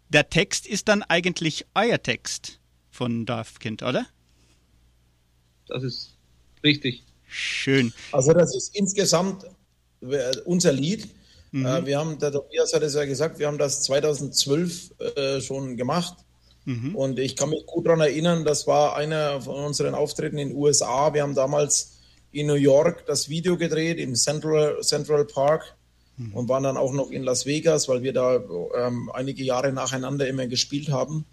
[0.09, 2.59] der Text ist dann eigentlich euer Text
[2.89, 4.05] von Dorfkind, oder?
[5.73, 6.11] Das ist
[6.63, 7.03] richtig.
[7.27, 7.93] Schön.
[8.11, 9.43] Also das ist insgesamt
[10.01, 11.09] äh, unser Lied.
[11.51, 11.65] Mhm.
[11.65, 15.75] Äh, wir haben, der Tobias hat es ja gesagt, wir haben das 2012 äh, schon
[15.75, 16.15] gemacht
[16.65, 16.95] Mhm.
[16.95, 20.57] Und ich kann mich gut daran erinnern, das war einer von unseren Auftritten in den
[20.57, 21.13] USA.
[21.13, 21.97] Wir haben damals
[22.31, 25.75] in New York das Video gedreht im Central, Central Park
[26.17, 26.33] mhm.
[26.33, 28.41] und waren dann auch noch in Las Vegas, weil wir da
[28.77, 31.25] ähm, einige Jahre nacheinander immer gespielt haben.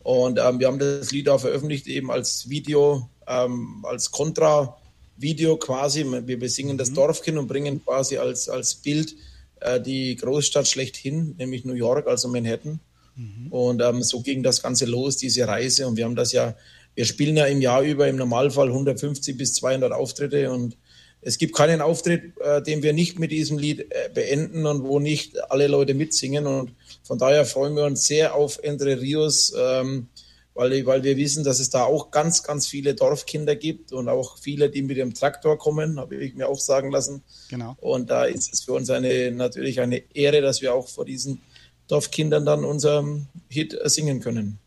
[0.00, 6.04] Und ähm, wir haben das Lied auch veröffentlicht, eben als Video, ähm, als Kontra-Video quasi.
[6.26, 6.78] Wir besingen mhm.
[6.78, 9.14] das Dorfkind und bringen quasi als, als Bild
[9.60, 12.80] äh, die Großstadt schlechthin, nämlich New York, also Manhattan.
[13.16, 13.52] Mhm.
[13.52, 15.86] Und ähm, so ging das Ganze los, diese Reise.
[15.86, 16.54] Und wir haben das ja,
[16.94, 20.76] wir spielen ja im Jahr über im Normalfall 150 bis 200 Auftritte und
[21.24, 24.98] es gibt keinen Auftritt, äh, den wir nicht mit diesem Lied äh, beenden und wo
[24.98, 26.46] nicht alle Leute mitsingen.
[26.46, 26.72] Und
[27.04, 30.08] von daher freuen wir uns sehr auf Entre Rios, ähm,
[30.54, 34.38] weil, weil wir wissen, dass es da auch ganz, ganz viele Dorfkinder gibt und auch
[34.38, 37.22] viele, die mit dem Traktor kommen, habe ich mir auch sagen lassen.
[37.48, 37.76] Genau.
[37.80, 41.40] Und da ist es für uns eine, natürlich eine Ehre, dass wir auch vor diesen
[41.88, 43.04] Dorfkindern dann unser
[43.48, 44.58] Hit singen können.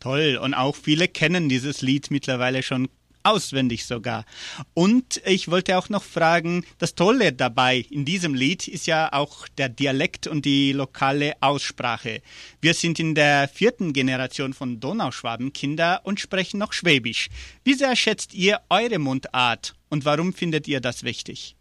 [0.00, 0.38] Toll.
[0.42, 2.88] Und auch viele kennen dieses Lied mittlerweile schon
[3.26, 4.24] auswendig sogar.
[4.74, 9.48] Und ich wollte auch noch fragen, das Tolle dabei in diesem Lied ist ja auch
[9.58, 12.22] der Dialekt und die lokale Aussprache.
[12.60, 17.28] Wir sind in der vierten Generation von Donauschwabenkinder und sprechen noch Schwäbisch.
[17.64, 21.56] Wie sehr schätzt ihr eure Mundart und warum findet ihr das wichtig?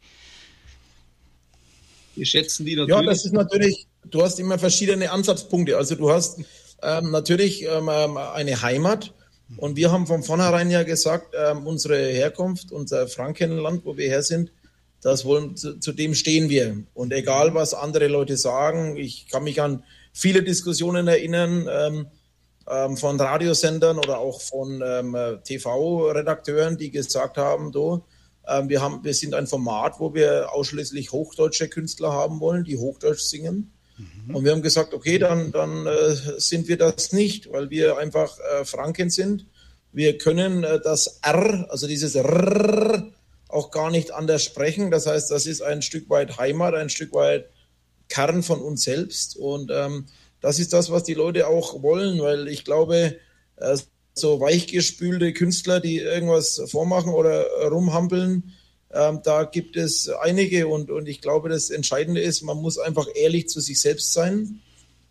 [2.15, 2.95] Wir schätzen die natürlich.
[2.95, 5.77] Ja, das ist natürlich du hast immer verschiedene Ansatzpunkte.
[5.77, 6.39] Also du hast
[6.81, 9.13] ähm, natürlich ähm, ähm, eine Heimat.
[9.57, 14.23] Und wir haben von vornherein ja gesagt, ähm, unsere Herkunft, unser Frankenland, wo wir her
[14.23, 14.51] sind,
[15.01, 16.83] das wollen, zu, zu, dem stehen wir.
[16.93, 22.07] Und egal, was andere Leute sagen, ich kann mich an viele Diskussionen erinnern ähm,
[22.67, 24.79] ähm, von Radiosendern oder auch von
[25.43, 28.03] TV-Redakteuren, die gesagt haben, do,
[28.67, 33.21] wir, haben, wir sind ein Format, wo wir ausschließlich hochdeutsche Künstler haben wollen, die Hochdeutsch
[33.21, 33.74] singen.
[33.97, 34.35] Mhm.
[34.35, 38.37] Und wir haben gesagt, okay, dann, dann äh, sind wir das nicht, weil wir einfach
[38.39, 39.45] äh, Franken sind.
[39.91, 43.11] Wir können äh, das R, also dieses R,
[43.47, 44.91] auch gar nicht anders sprechen.
[44.91, 47.49] Das heißt, das ist ein Stück weit Heimat, ein Stück weit
[48.09, 49.37] Kern von uns selbst.
[49.37, 50.05] Und ähm,
[50.41, 53.17] das ist das, was die Leute auch wollen, weil ich glaube,
[53.55, 53.77] äh,
[54.13, 58.53] so weichgespülte Künstler, die irgendwas vormachen oder rumhampeln,
[58.95, 63.07] ähm, da gibt es einige und, und ich glaube, das Entscheidende ist, man muss einfach
[63.13, 64.61] ehrlich zu sich selbst sein.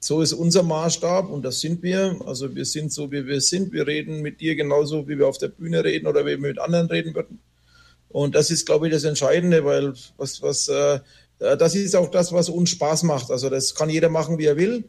[0.00, 2.16] So ist unser Maßstab und das sind wir.
[2.26, 3.72] Also wir sind so, wie wir sind.
[3.72, 6.58] Wir reden mit dir genauso, wie wir auf der Bühne reden oder wie wir mit
[6.58, 7.40] anderen reden würden.
[8.08, 11.00] Und das ist, glaube ich, das Entscheidende, weil was, was, äh,
[11.38, 13.30] das ist auch das, was uns Spaß macht.
[13.30, 14.84] Also das kann jeder machen, wie er will.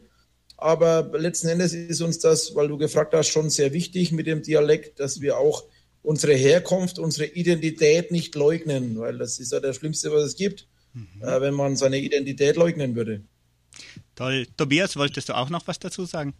[0.56, 4.42] Aber letzten Endes ist uns das, weil du gefragt hast, schon sehr wichtig mit dem
[4.42, 5.64] Dialekt, dass wir auch
[6.06, 10.66] unsere Herkunft, unsere Identität nicht leugnen, weil das ist ja das Schlimmste, was es gibt,
[10.94, 11.20] mhm.
[11.20, 13.22] äh, wenn man seine Identität leugnen würde.
[14.14, 14.46] Toll.
[14.56, 16.32] Tobias, wolltest du auch noch was dazu sagen?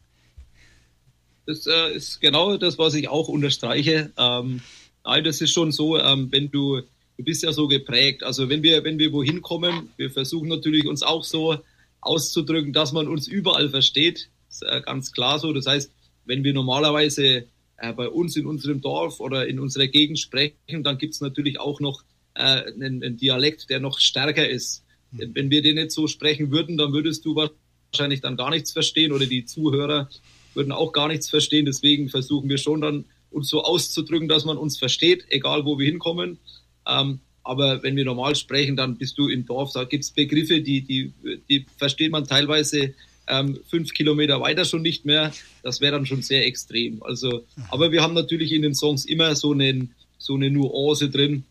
[1.47, 4.13] Das äh, ist genau das, was ich auch unterstreiche.
[4.17, 4.61] Ähm,
[5.05, 6.83] nein, das ist schon so, ähm, wenn du,
[7.17, 8.23] du bist ja so geprägt.
[8.23, 11.59] Also wenn wir, wenn wir wohin kommen, wir versuchen natürlich uns auch so
[12.01, 14.29] auszudrücken, dass man uns überall versteht.
[14.49, 15.53] Das ist äh, ganz klar so.
[15.53, 15.91] Das heißt,
[16.25, 17.47] wenn wir normalerweise
[17.79, 21.61] äh, bei uns in unserem Dorf oder in unserer Gegend sprechen, dann gibt es natürlich
[21.61, 22.03] auch noch
[22.35, 24.85] äh, einen, einen, Dialekt, der noch stärker ist.
[25.13, 25.35] Mhm.
[25.35, 29.13] Wenn wir den jetzt so sprechen würden, dann würdest du wahrscheinlich dann gar nichts verstehen
[29.13, 30.09] oder die Zuhörer
[30.55, 31.67] würden auch gar nichts verstehen.
[31.67, 35.87] Deswegen versuchen wir schon dann uns so auszudrücken, dass man uns versteht, egal wo wir
[35.87, 36.39] hinkommen.
[36.87, 40.63] Ähm, aber wenn wir normal sprechen, dann bist du im Dorf, da gibt es Begriffe,
[40.63, 41.13] die, die,
[41.49, 42.95] die versteht man teilweise
[43.29, 45.33] ähm, fünf Kilometer weiter schon nicht mehr.
[45.63, 47.03] Das wäre dann schon sehr extrem.
[47.03, 51.45] Also, aber wir haben natürlich in den Songs immer so, einen, so eine Nuance drin,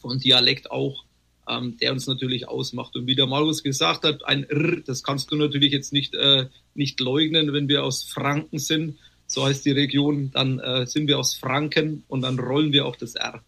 [0.00, 1.04] von Dialekt auch,
[1.48, 2.94] ähm, der uns natürlich ausmacht.
[2.96, 6.46] Und wie der Markus gesagt hat, ein R, das kannst du natürlich jetzt nicht, äh,
[6.74, 11.18] nicht leugnen, wenn wir aus Franken sind, so heißt die Region, dann äh, sind wir
[11.18, 13.42] aus Franken und dann rollen wir auch das R.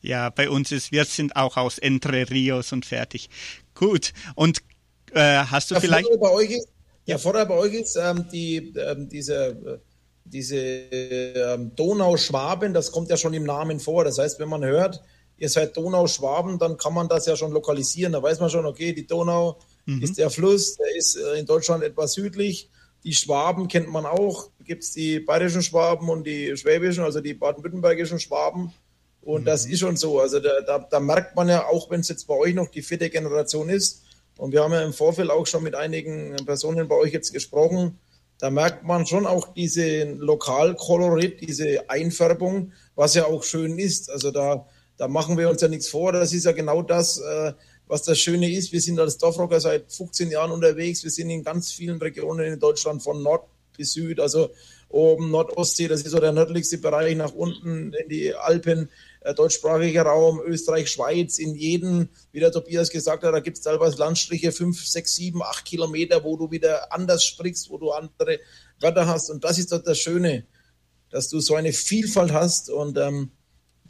[0.00, 3.30] Ja, bei uns ist, wir sind auch aus Entre Rios und fertig.
[3.74, 4.12] Gut.
[4.34, 4.58] Und
[5.14, 6.08] äh, hast du Der vielleicht.
[6.08, 6.68] Vorteil bei euch ist,
[7.06, 9.78] der Vorteil bei euch ist ähm, die, ähm, diese, äh,
[10.24, 14.04] diese ähm, Donauschwaben, das kommt ja schon im Namen vor.
[14.04, 15.02] Das heißt, wenn man hört,
[15.36, 18.12] ihr seid Donauschwaben, dann kann man das ja schon lokalisieren.
[18.12, 19.58] Da weiß man schon, okay, die Donau
[20.00, 22.70] ist der Fluss, der ist äh, in Deutschland etwas südlich.
[23.02, 24.48] Die Schwaben kennt man auch.
[24.58, 28.72] Da gibt es die bayerischen Schwaben und die schwäbischen, also die baden-württembergischen Schwaben.
[29.22, 30.20] Und das ist schon so.
[30.20, 32.82] Also da, da, da merkt man ja, auch wenn es jetzt bei euch noch die
[32.82, 34.01] vierte Generation ist,
[34.42, 38.00] und wir haben ja im Vorfeld auch schon mit einigen Personen bei euch jetzt gesprochen,
[38.40, 44.10] da merkt man schon auch diese Lokalkolorit, diese Einfärbung, was ja auch schön ist.
[44.10, 44.66] Also da,
[44.96, 46.10] da machen wir uns ja nichts vor.
[46.10, 47.52] Das ist ja genau das, äh,
[47.86, 48.72] was das Schöne ist.
[48.72, 51.04] Wir sind als Dorfrocker seit 15 Jahren unterwegs.
[51.04, 53.44] Wir sind in ganz vielen Regionen in Deutschland von Nord
[53.76, 54.50] bis Süd, also
[54.88, 58.90] oben Nordostsee, das ist so der nördlichste Bereich, nach unten in die Alpen,
[59.36, 63.98] deutschsprachiger Raum, Österreich, Schweiz, in jedem, wie der Tobias gesagt hat, da gibt es teilweise
[63.98, 68.40] Landstriche, fünf, sechs, sieben, acht Kilometer, wo du wieder anders sprichst, wo du andere
[68.80, 69.30] Wörter hast.
[69.30, 70.44] Und das ist doch das Schöne,
[71.10, 73.30] dass du so eine Vielfalt hast und ähm,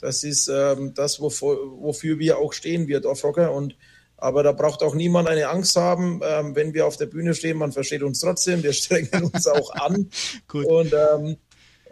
[0.01, 3.53] das ist ähm, das, wofür, wofür wir auch stehen, wir Dorfrocker.
[3.53, 3.77] Und
[4.17, 7.57] aber da braucht auch niemand eine Angst haben, ähm, wenn wir auf der Bühne stehen.
[7.57, 8.63] Man versteht uns trotzdem.
[8.63, 10.11] Wir strengen uns auch an.
[10.49, 10.67] Gut.
[10.67, 11.37] Und, ähm,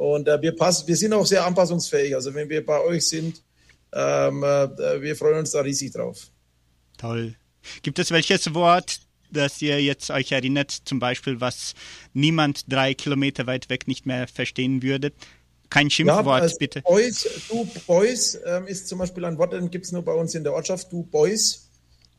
[0.01, 2.14] und äh, wir, passen, wir sind auch sehr anpassungsfähig.
[2.14, 3.42] Also wenn wir bei euch sind,
[3.92, 6.28] ähm, äh, wir freuen uns da riesig drauf.
[6.96, 7.34] Toll.
[7.82, 11.74] Gibt es welches Wort, das ihr jetzt euch erinnert, zum Beispiel, was
[12.14, 15.12] niemand drei Kilometer weit weg nicht mehr verstehen würde?
[15.68, 16.80] Kein Schimpfwort, also bitte.
[16.80, 20.34] Boys, du Boys ähm, ist zum Beispiel ein Wort, den gibt es nur bei uns
[20.34, 21.68] in der Ortschaft, du Boys.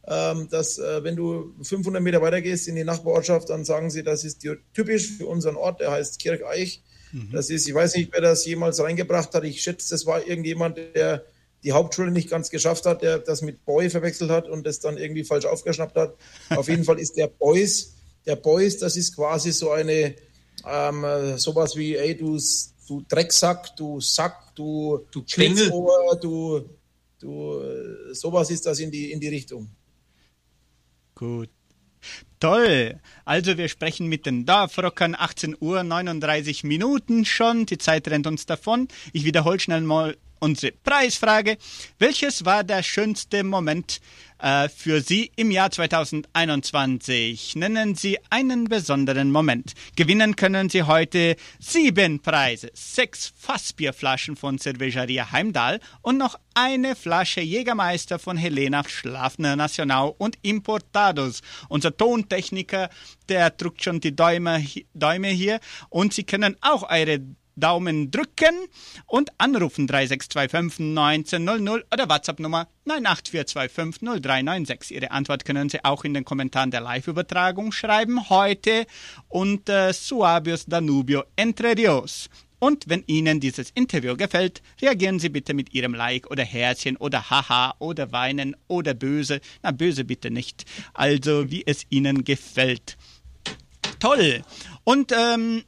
[0.07, 4.03] Ähm, dass, äh, wenn du 500 Meter weiter gehst in die Nachbarortschaft, dann sagen sie,
[4.03, 6.83] das ist typisch für unseren Ort, der heißt Kircheich.
[7.31, 9.43] Das ist, ich weiß nicht, wer das jemals reingebracht hat.
[9.43, 11.25] Ich schätze, das war irgendjemand, der
[11.63, 14.97] die Hauptschule nicht ganz geschafft hat, der das mit Boy verwechselt hat und das dann
[14.97, 16.15] irgendwie falsch aufgeschnappt hat.
[16.49, 17.93] Auf jeden Fall ist der Boys,
[18.25, 20.15] der Boys, das ist quasi so eine,
[20.65, 22.39] ähm, äh, sowas wie, ey, du,
[22.87, 25.23] du Drecksack, du Sack, du, Du.
[25.25, 26.69] Schlitzohr, du,
[27.19, 27.61] du,
[28.13, 29.69] sowas ist das in die, in die Richtung.
[31.15, 31.49] Gut.
[32.41, 32.99] Toll.
[33.23, 37.67] Also wir sprechen mit den Dorfrockern 18 Uhr 39 Minuten schon.
[37.67, 38.87] Die Zeit rennt uns davon.
[39.13, 41.57] Ich wiederhole schnell mal unsere Preisfrage.
[41.99, 44.01] Welches war der schönste Moment
[44.39, 47.55] äh, für Sie im Jahr 2021?
[47.55, 49.73] Nennen Sie einen besonderen Moment.
[49.95, 57.41] Gewinnen können Sie heute sieben Preise, sechs Fassbierflaschen von Cervejeria Heimdall und noch eine Flasche
[57.41, 61.41] Jägermeister von Helena Schlafner Nacional und Importados.
[61.69, 61.95] Unser
[62.31, 62.89] Tontechniker,
[63.27, 64.63] der drückt schon die Däume,
[64.93, 65.59] Däume hier
[65.89, 67.19] und Sie können auch eure
[67.57, 68.55] Daumen drücken
[69.05, 74.95] und anrufen 3625 1900 oder WhatsApp-Nummer 98425 0396.
[74.95, 78.85] Ihre Antwort können Sie auch in den Kommentaren der Live-Übertragung schreiben heute
[79.27, 82.29] unter Suabios Danubio Entre Rios.
[82.61, 87.31] Und wenn Ihnen dieses Interview gefällt, reagieren Sie bitte mit Ihrem Like oder Herzchen oder
[87.31, 89.41] Haha oder Weinen oder Böse.
[89.63, 90.65] Na, böse bitte nicht.
[90.93, 92.97] Also, wie es Ihnen gefällt.
[93.99, 94.43] Toll.
[94.83, 95.63] Und ähm,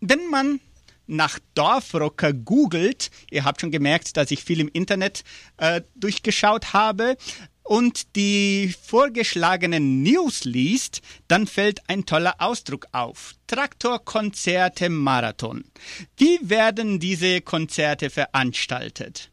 [0.00, 0.60] wenn man
[1.06, 5.24] nach Dorfrocker googelt, ihr habt schon gemerkt, dass ich viel im Internet
[5.58, 7.18] äh, durchgeschaut habe
[7.62, 13.34] und die vorgeschlagenen News liest, dann fällt ein toller Ausdruck auf.
[13.46, 15.64] Traktorkonzerte Marathon.
[16.16, 19.30] Wie werden diese Konzerte veranstaltet?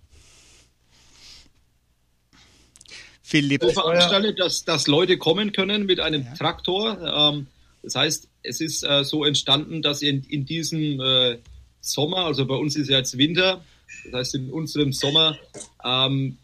[3.21, 3.61] Philipp.
[3.61, 7.34] so veranstaltet, dass, dass Leute kommen können mit einem Traktor.
[7.36, 7.47] Ähm,
[7.84, 11.38] das heißt, es ist äh, so entstanden, dass in, in diesem äh,
[11.80, 13.63] Sommer, also bei uns ist ja jetzt Winter,
[14.05, 15.38] das heißt in unserem Sommer
[15.84, 16.38] ähm,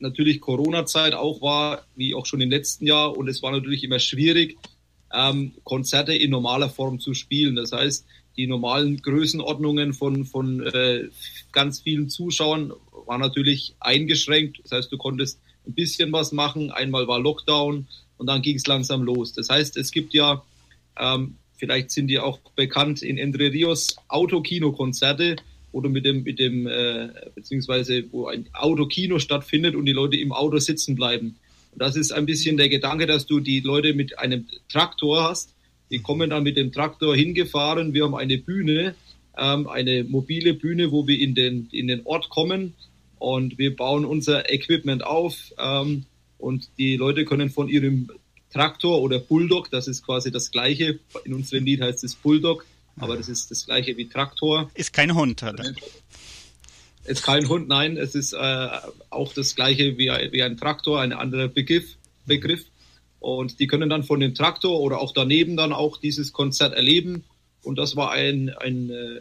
[0.00, 3.16] natürlich Corona-Zeit auch war, wie auch schon im letzten Jahr.
[3.16, 4.58] Und es war natürlich immer schwierig,
[5.12, 7.56] ähm, Konzerte in normaler Form zu spielen.
[7.56, 11.08] Das heißt, die normalen Größenordnungen von, von äh,
[11.52, 12.72] ganz vielen Zuschauern
[13.06, 14.60] waren natürlich eingeschränkt.
[14.62, 16.70] Das heißt, du konntest ein bisschen was machen.
[16.70, 17.86] Einmal war Lockdown
[18.18, 19.32] und dann ging es langsam los.
[19.32, 20.42] Das heißt, es gibt ja,
[20.98, 25.36] ähm, vielleicht sind die auch bekannt in Entre Rios Autokino-Konzerte,
[25.72, 30.32] du mit dem, mit dem, äh, beziehungsweise wo ein Autokino stattfindet und die Leute im
[30.32, 31.36] Auto sitzen bleiben.
[31.72, 35.54] Und das ist ein bisschen der Gedanke, dass du die Leute mit einem Traktor hast.
[35.90, 37.94] Die kommen dann mit dem Traktor hingefahren.
[37.94, 38.94] Wir haben eine Bühne,
[39.38, 42.74] ähm, eine mobile Bühne, wo wir in den, in den Ort kommen
[43.20, 46.06] und wir bauen unser Equipment auf ähm,
[46.38, 48.08] und die Leute können von ihrem
[48.52, 52.66] Traktor oder Bulldog, das ist quasi das gleiche, in unserem Lied heißt es Bulldog,
[53.00, 54.70] aber das ist das gleiche wie Traktor.
[54.74, 55.64] Ist kein Hund, oder?
[57.04, 58.68] Ist kein Hund, nein, es ist äh,
[59.08, 61.96] auch das gleiche wie, wie ein Traktor, ein anderer Begriff,
[62.26, 62.64] Begriff.
[63.18, 67.24] Und die können dann von dem Traktor oder auch daneben dann auch dieses Konzert erleben.
[67.62, 69.20] Und das war ein, ein äh,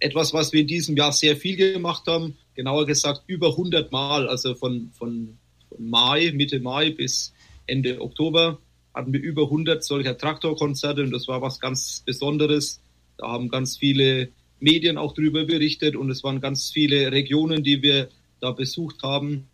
[0.00, 2.36] etwas, was wir in diesem Jahr sehr viel gemacht haben.
[2.54, 5.38] Genauer gesagt über 100 Mal, also von, von,
[5.68, 7.32] von Mai, Mitte Mai bis
[7.66, 8.58] Ende Oktober
[8.94, 12.81] hatten wir über 100 solcher Traktorkonzerte und das war was ganz Besonderes.
[13.22, 17.80] Da haben ganz viele Medien auch darüber berichtet und es waren ganz viele Regionen, die
[17.80, 18.08] wir
[18.40, 19.46] da besucht haben.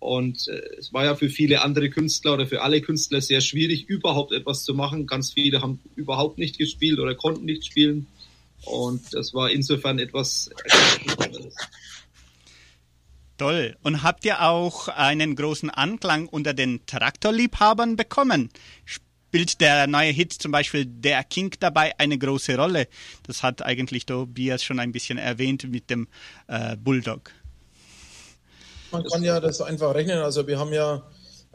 [0.00, 3.88] Und äh, es war ja für viele andere Künstler oder für alle Künstler sehr schwierig,
[3.88, 5.06] überhaupt etwas zu machen.
[5.06, 8.08] Ganz viele haben überhaupt nicht gespielt oder konnten nicht spielen.
[8.64, 10.50] Und das war insofern etwas.
[13.38, 13.76] Toll.
[13.84, 18.50] Und habt ihr auch einen großen Anklang unter den Traktorliebhabern bekommen?
[19.34, 22.86] Spielt der neue Hit zum Beispiel Der King dabei eine große Rolle?
[23.26, 26.06] Das hat eigentlich Tobias schon ein bisschen erwähnt mit dem
[26.46, 27.32] äh, Bulldog.
[28.92, 30.18] Man kann ja das einfach rechnen.
[30.18, 31.02] Also wir haben ja,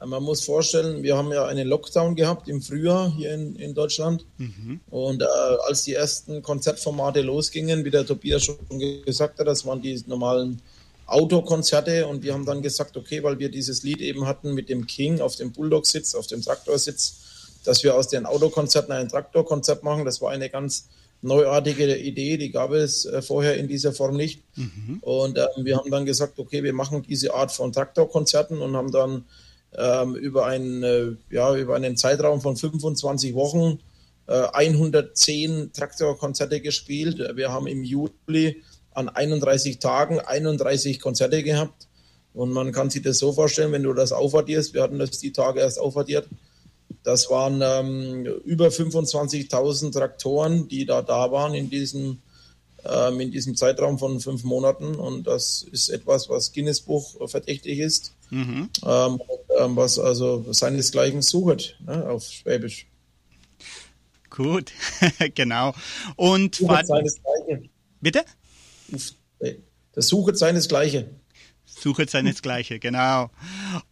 [0.06, 4.26] man muss vorstellen, wir haben ja einen Lockdown gehabt im Frühjahr hier in, in Deutschland.
[4.40, 4.82] Mhm.
[4.90, 5.26] Und äh,
[5.66, 8.58] als die ersten Konzertformate losgingen, wie der Tobias schon
[9.06, 10.62] gesagt hat, das waren die normalen
[11.06, 14.86] Autokonzerte und wir haben dann gesagt, okay, weil wir dieses Lied eben hatten mit dem
[14.86, 17.29] King auf dem Bulldog-Sitz, auf dem Traktorsitz,
[17.64, 20.06] dass wir aus den Autokonzerten ein Traktorkonzert machen.
[20.06, 20.90] Das war eine ganz
[21.22, 24.42] neuartige Idee, die gab es äh, vorher in dieser Form nicht.
[24.56, 25.00] Mhm.
[25.02, 28.92] Und äh, wir haben dann gesagt, okay, wir machen diese Art von Traktorkonzerten und haben
[28.92, 29.26] dann
[29.78, 33.80] ähm, über, einen, äh, ja, über einen Zeitraum von 25 Wochen
[34.28, 37.20] äh, 110 Traktorkonzerte gespielt.
[37.36, 41.88] Wir haben im Juli an 31 Tagen 31 Konzerte gehabt.
[42.34, 45.32] Und man kann sich das so vorstellen, wenn du das aufaddierst, wir hatten das die
[45.32, 46.28] Tage erst aufaddiert,
[47.04, 52.20] das waren ähm, über 25.000 Traktoren, die da da waren in diesem,
[52.86, 54.96] ähm, in diesem Zeitraum von fünf Monaten.
[54.96, 58.70] Und das ist etwas, was Guinness Buch verdächtig ist, mhm.
[58.86, 59.20] ähm,
[59.76, 62.86] was also seinesgleichen sucht ne, auf Schwäbisch.
[64.30, 64.72] Gut,
[65.36, 65.74] genau.
[66.16, 67.70] Und sucht seinesgleichen.
[68.02, 68.24] Bitte?
[69.94, 71.19] Das Suche seinesgleichen.
[71.80, 73.30] Suche seinesgleichen, genau.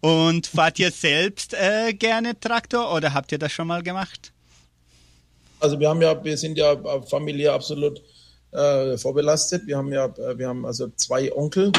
[0.02, 4.32] Und fahrt ihr selbst äh, gerne Traktor oder habt ihr das schon mal gemacht?
[5.60, 8.02] Also wir haben ja, wir sind ja familiär absolut
[8.52, 9.66] äh, vorbelastet.
[9.66, 11.72] Wir haben ja, äh, wir haben also zwei Onkel.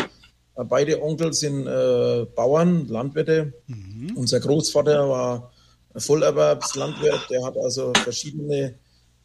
[0.56, 3.52] Äh, beide Onkel sind äh, Bauern, Landwirte.
[3.66, 4.16] Mhm.
[4.16, 5.52] Unser Großvater war
[5.94, 7.30] Vollerwerbslandwirt.
[7.30, 8.74] Der hat also verschiedene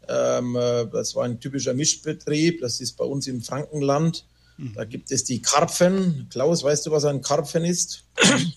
[0.07, 2.61] ähm, äh, das war ein typischer Mischbetrieb.
[2.61, 4.25] Das ist bei uns im Frankenland.
[4.57, 4.73] Mhm.
[4.75, 6.27] Da gibt es die Karpfen.
[6.29, 8.05] Klaus, weißt du, was ein Karpfen ist?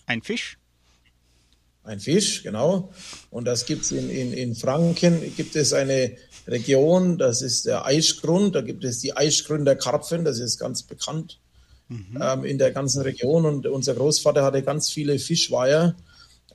[0.06, 0.58] Ein Fisch.
[1.82, 2.92] Ein Fisch, genau.
[3.30, 6.16] Und das gibt es in, in, in Franken, gibt es eine
[6.48, 11.38] Region, das ist der Eischgrund, da gibt es die Eischgründer Karpfen, das ist ganz bekannt
[11.88, 12.18] mhm.
[12.20, 13.46] ähm, in der ganzen Region.
[13.46, 15.96] Und unser Großvater hatte ganz viele Fischweiher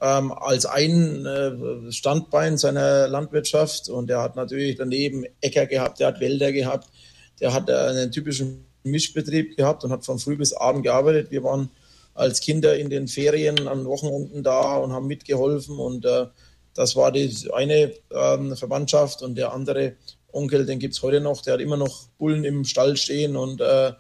[0.02, 3.88] ähm, als ein äh, Standbein seiner Landwirtschaft.
[3.88, 6.90] Und er hat natürlich daneben Äcker gehabt, der hat Wälder gehabt,
[7.40, 11.32] der hat äh, einen typischen Mischbetrieb gehabt und hat von früh bis abend gearbeitet.
[11.32, 11.70] Wir waren
[12.14, 15.78] als Kinder in den Ferien an Wochenenden da und haben mitgeholfen.
[15.78, 16.28] Und äh,
[16.74, 19.94] das war die eine ähm, Verwandtschaft und der andere
[20.32, 23.60] Onkel, den gibt es heute noch, der hat immer noch Bullen im Stall stehen und
[23.60, 23.92] äh,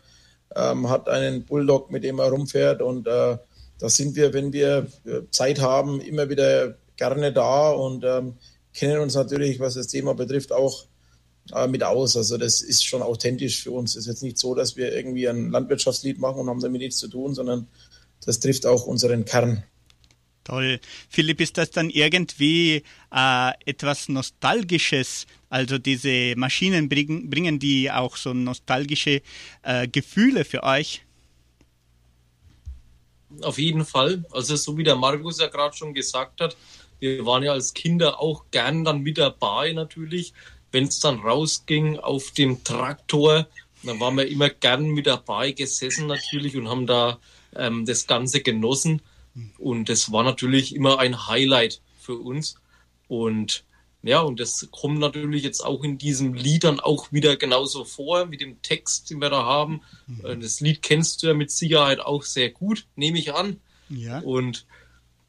[0.55, 2.81] ähm, hat einen Bulldog, mit dem er rumfährt.
[2.81, 3.37] Und äh,
[3.79, 8.35] da sind wir, wenn wir äh, Zeit haben, immer wieder gerne da und ähm,
[8.73, 10.85] kennen uns natürlich, was das Thema betrifft, auch
[11.53, 12.15] äh, mit aus.
[12.15, 13.95] Also das ist schon authentisch für uns.
[13.95, 16.97] Es ist jetzt nicht so, dass wir irgendwie ein Landwirtschaftslied machen und haben damit nichts
[16.97, 17.67] zu tun, sondern
[18.25, 19.63] das trifft auch unseren Kern.
[20.43, 20.79] Toll.
[21.09, 22.83] Philipp, ist das dann irgendwie
[23.13, 25.27] äh, etwas Nostalgisches?
[25.49, 29.21] Also diese Maschinen bringen, bringen die auch so nostalgische
[29.61, 31.03] äh, Gefühle für euch?
[33.41, 34.25] Auf jeden Fall.
[34.31, 36.57] Also so wie der Markus ja gerade schon gesagt hat,
[36.99, 40.33] wir waren ja als Kinder auch gern dann mit dabei natürlich,
[40.71, 43.47] wenn es dann rausging auf dem Traktor.
[43.83, 47.19] Dann waren wir immer gern mit dabei gesessen natürlich und haben da
[47.55, 49.01] ähm, das Ganze genossen.
[49.57, 52.55] Und das war natürlich immer ein Highlight für uns.
[53.07, 53.63] Und
[54.03, 58.25] ja, und das kommt natürlich jetzt auch in diesem Lied dann auch wieder genauso vor,
[58.25, 59.81] mit dem Text, den wir da haben.
[60.07, 60.41] Mhm.
[60.41, 63.59] Das Lied kennst du ja mit Sicherheit auch sehr gut, nehme ich an.
[63.89, 64.19] Ja.
[64.19, 64.65] Und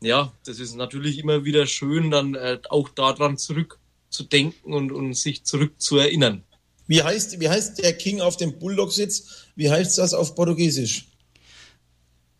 [0.01, 3.37] ja, das ist natürlich immer wieder schön, dann äh, auch daran
[4.13, 6.45] zurückzudenken und, und sich zurückzuerinnern.
[6.87, 9.47] Wie heißt, wie heißt der King auf dem Bulldog-Sitz?
[9.57, 11.07] Wie heißt das auf Portugiesisch?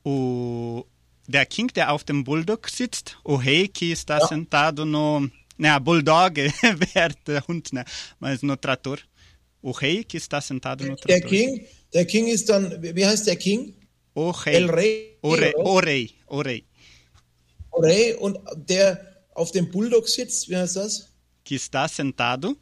[0.05, 0.85] O,
[1.27, 4.27] der King, der auf dem Bulldog sitzt, o rei que está ja.
[4.27, 5.29] sentado no...
[5.59, 6.37] Né, Bulldog
[6.95, 7.85] wäre der Hund, né?
[8.19, 8.99] mas no trator.
[9.63, 11.31] Ojei, que está sentado no Der trator.
[11.31, 13.75] King, der King ist dann, wie heißt der King?
[14.15, 14.55] Ojei.
[14.55, 15.19] El Rey.
[15.23, 15.65] Orei, oder?
[15.65, 16.65] Orei, Orei.
[17.71, 21.12] Orey und der auf dem Bulldog sitzt, wie heißt das?
[21.45, 22.57] Que está sentado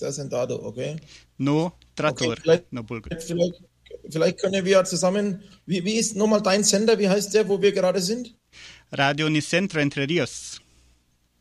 [0.00, 0.96] das sentado, okay.
[1.38, 3.18] no trator, Okay, vielleicht- no bulgur.
[3.18, 3.62] Vielleicht,
[4.10, 7.72] vielleicht können wir zusammen, wie, wie ist nochmal dein Sender, wie heißt der, wo wir
[7.72, 8.34] gerade sind?
[8.92, 10.60] Radio Unicentro Entre Rios.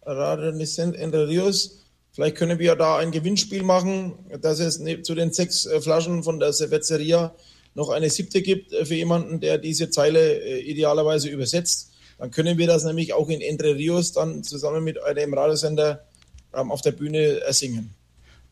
[0.06, 1.82] Radio Nicent Entre Rios.
[2.12, 6.40] Vielleicht können wir da ein Gewinnspiel machen, dass es zu den sechs äh, Flaschen von
[6.40, 7.36] der Cerveceria
[7.74, 11.92] noch eine siebte gibt äh, für jemanden, der diese Zeile äh, idealerweise übersetzt.
[12.18, 16.06] Dann können wir das nämlich auch in Entre Rios dann zusammen mit einem Radiosender
[16.54, 17.94] ähm, auf der Bühne äh, singen.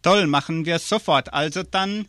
[0.02, 1.34] Toll, machen wir sofort.
[1.34, 2.08] Also dann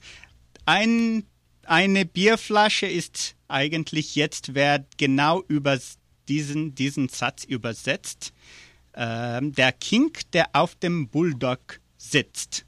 [0.67, 1.25] ein,
[1.65, 5.79] eine Bierflasche ist eigentlich jetzt, wer genau über
[6.29, 8.33] diesen, diesen Satz übersetzt.
[8.95, 12.65] Ähm, der King, der auf dem Bulldog sitzt.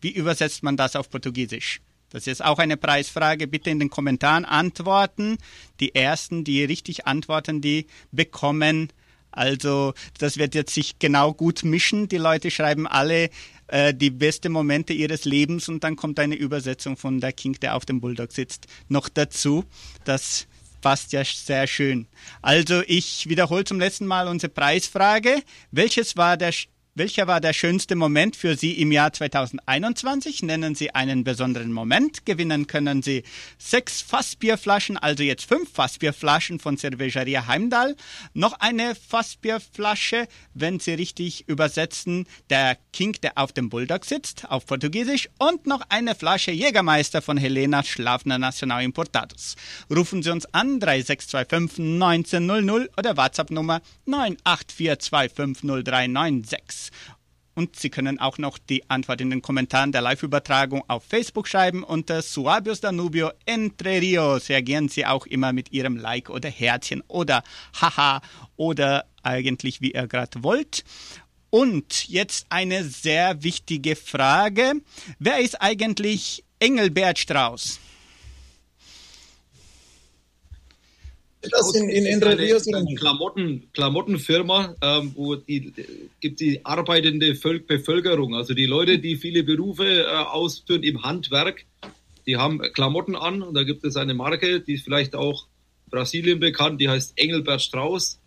[0.00, 1.80] Wie übersetzt man das auf Portugiesisch?
[2.10, 3.46] Das ist auch eine Preisfrage.
[3.46, 5.38] Bitte in den Kommentaren antworten.
[5.80, 8.92] Die ersten, die richtig antworten, die bekommen.
[9.30, 12.08] Also das wird jetzt sich genau gut mischen.
[12.08, 13.28] Die Leute schreiben alle
[13.68, 17.76] äh, die besten Momente ihres Lebens und dann kommt eine Übersetzung von der King, der
[17.76, 19.64] auf dem Bulldog sitzt, noch dazu.
[20.04, 20.46] Das
[20.80, 22.06] passt ja sehr schön.
[22.40, 25.42] Also ich wiederhole zum letzten Mal unsere Preisfrage.
[25.70, 26.52] Welches war der
[26.96, 30.44] welcher war der schönste Moment für Sie im Jahr 2021?
[30.44, 32.24] Nennen Sie einen besonderen Moment.
[32.24, 33.22] Gewinnen können Sie
[33.58, 37.96] sechs Fassbierflaschen, also jetzt fünf Fassbierflaschen von Cervejeria Heimdall.
[38.32, 44.64] Noch eine Fassbierflasche, wenn Sie richtig übersetzen, der King, der auf dem Bulldog sitzt, auf
[44.64, 45.28] Portugiesisch.
[45.38, 49.56] Und noch eine Flasche Jägermeister von Helena Schlafner Nacional Importados.
[49.94, 56.85] Rufen Sie uns an 3625 1900 oder WhatsApp-Nummer 984250396.
[57.54, 61.84] Und Sie können auch noch die Antwort in den Kommentaren der Live-Übertragung auf Facebook schreiben
[61.84, 64.50] unter Suabios Danubio Entre Rios.
[64.50, 67.42] Reagieren Sie auch immer mit Ihrem Like oder Herzchen oder
[67.80, 68.20] Haha
[68.56, 70.84] oder eigentlich wie ihr gerade wollt.
[71.48, 74.74] Und jetzt eine sehr wichtige Frage.
[75.18, 77.80] Wer ist eigentlich Engelbert Strauß?
[81.50, 82.98] Das in, in Rios oder eine nicht?
[82.98, 85.72] Klamotten, Klamottenfirma, ähm, wo die
[86.20, 91.64] gibt die arbeitende Völk Bevölkerung, also die Leute, die viele Berufe äh, ausführen im Handwerk,
[92.26, 95.46] die haben Klamotten an und da gibt es eine Marke, die ist vielleicht auch
[95.86, 98.18] in Brasilien bekannt, die heißt Engelbert Strauß.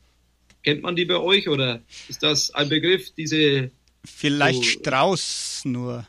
[0.64, 3.12] Kennt man die bei euch oder ist das ein Begriff?
[3.16, 3.72] Diese
[4.06, 4.70] Vielleicht So.
[4.70, 6.08] Strauß nur.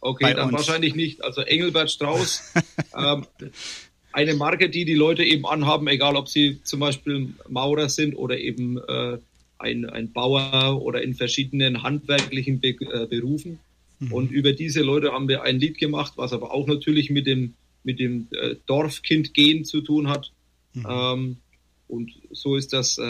[0.00, 0.58] Okay, bei dann uns.
[0.58, 1.24] wahrscheinlich nicht.
[1.24, 2.52] Also Engelbert Strauß,
[2.96, 3.26] ähm,
[4.16, 8.38] eine Marke, die die Leute eben anhaben, egal ob sie zum Beispiel Maurer sind oder
[8.38, 9.18] eben äh,
[9.58, 13.58] ein, ein Bauer oder in verschiedenen handwerklichen Be äh, Berufen.
[14.10, 17.54] Und über diese Leute haben wir ein Lied gemacht, was aber auch natürlich mit dem,
[17.82, 20.32] mit dem äh, Dorfkind-Gen zu tun hat.
[20.74, 21.36] Ähm,
[21.88, 23.02] und so ist das, äh,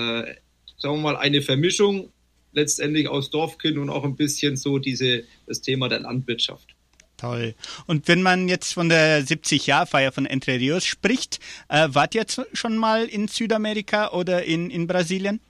[0.76, 2.10] sagen wir mal, eine Vermischung
[2.52, 6.75] letztendlich aus Dorfkind und auch ein bisschen so diese, das Thema der Landwirtschaft.
[7.16, 7.54] Toll.
[7.86, 12.44] Und wenn man jetzt von der 70-Jahr-Feier von Entre Rios spricht, äh, wart ihr zu-
[12.52, 15.40] schon mal in Südamerika oder in, in Brasilien?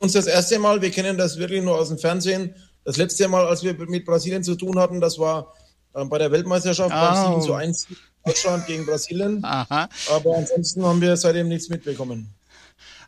[0.00, 2.54] uns das erste Mal, wir kennen das wirklich nur aus dem Fernsehen.
[2.84, 5.52] Das letzte Mal, als wir mit Brasilien zu tun hatten, das war
[5.94, 7.40] äh, bei der Weltmeisterschaft beim Oh.
[7.40, 7.86] 7 zu 1
[8.24, 9.44] Deutschland gegen Brasilien.
[9.44, 9.88] Aha.
[10.10, 12.32] Aber ansonsten haben wir seitdem nichts mitbekommen.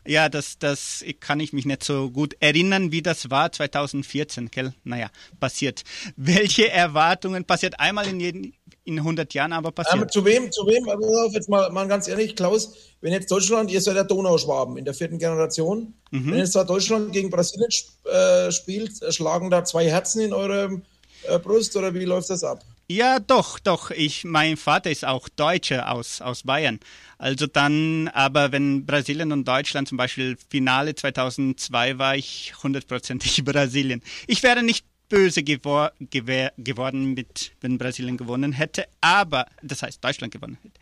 [0.07, 4.73] Ja, das, das kann ich mich nicht so gut erinnern, wie das war 2014, gell?
[4.83, 5.83] Naja, passiert.
[6.15, 10.11] Welche Erwartungen passiert einmal in, jeden, in 100 Jahren, aber passiert.
[10.11, 13.69] zu wem, zu wem, aber auf, jetzt mal, mal ganz ehrlich, Klaus, wenn jetzt Deutschland,
[13.71, 17.93] ihr seid ja Donauschwaben in der vierten Generation, wenn jetzt da Deutschland gegen Brasilien sp-
[18.09, 20.81] äh, spielt, schlagen da zwei Herzen in eurem
[21.27, 22.63] äh, Brust oder wie läuft das ab?
[22.91, 23.89] Ja, doch, doch.
[23.91, 26.79] Ich, mein Vater ist auch Deutscher aus, aus Bayern.
[27.17, 34.01] Also dann, aber wenn Brasilien und Deutschland zum Beispiel Finale 2002 war ich hundertprozentig Brasilien.
[34.27, 40.33] Ich wäre nicht böse gewor geworden, mit, wenn Brasilien gewonnen hätte, aber, das heißt Deutschland
[40.33, 40.79] gewonnen hätte.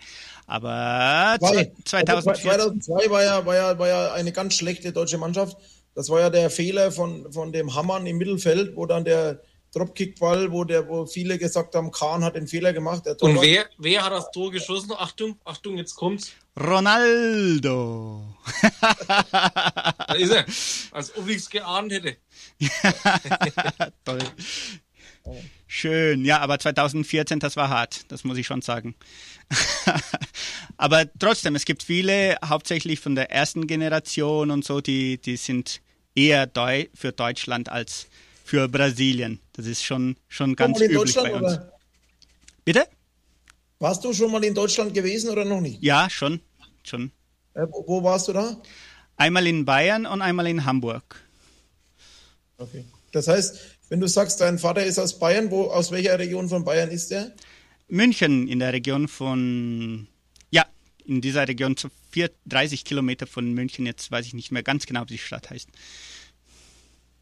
[0.48, 5.20] Aber Weil, 2014, also 2002 war ja, war, ja, war ja eine ganz schlechte deutsche
[5.20, 5.58] Mannschaft.
[5.94, 9.42] Das war ja der Fehler von, von dem Hammann im Mittelfeld, wo dann der
[9.74, 13.06] Dropkick-Ball, wo, der, wo viele gesagt haben, Kahn hat den Fehler gemacht.
[13.06, 14.92] Der Und wer, wer hat das Tor geschossen?
[14.98, 16.32] Achtung, Achtung, jetzt kommt's.
[16.60, 18.36] Ronaldo.
[18.82, 20.46] Da ist er.
[20.92, 22.18] Als ob ich's geahnt hätte.
[24.06, 24.20] Toll.
[25.68, 28.96] Schön, ja, aber 2014, das war hart, das muss ich schon sagen.
[30.78, 35.82] aber trotzdem, es gibt viele, hauptsächlich von der ersten Generation und so, die, die sind
[36.16, 38.08] eher Deu für Deutschland als
[38.50, 39.40] für Brasilien.
[39.54, 41.44] Das ist schon, schon ganz üblich bei uns.
[41.44, 41.72] oder?
[42.66, 42.88] Bitte?
[43.78, 45.84] Warst du schon mal in Deutschland gewesen oder noch nicht?
[45.84, 46.42] Ja, schon,
[46.84, 47.12] schon.
[47.54, 48.60] Äh, wo wo warst du da?
[49.18, 51.22] Einmal in Bayern und einmal in Hamburg.
[52.58, 52.86] Okay.
[53.12, 56.64] Das heißt, wenn du sagst, dein Vater ist aus Bayern, wo, aus welcher Region von
[56.64, 57.32] Bayern ist der?
[57.88, 60.08] München in der Region von,
[60.50, 60.66] ja,
[61.06, 63.86] in dieser Region zu vier, 30 Kilometer von München.
[63.86, 65.70] Jetzt weiß ich nicht mehr ganz genau, wie die Stadt heißt.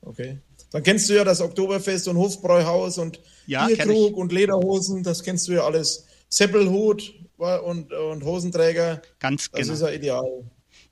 [0.02, 0.40] Okay.
[0.72, 5.48] Dann kennst du ja das Oktoberfest und Hofbräuhaus und Ja, Bierkrug und Lederhosen, das kennst
[5.48, 6.06] du ja alles.
[6.30, 9.74] Seppelhut und, und Hosenträger, Ganz das genau.
[9.74, 10.44] ist ja ideal.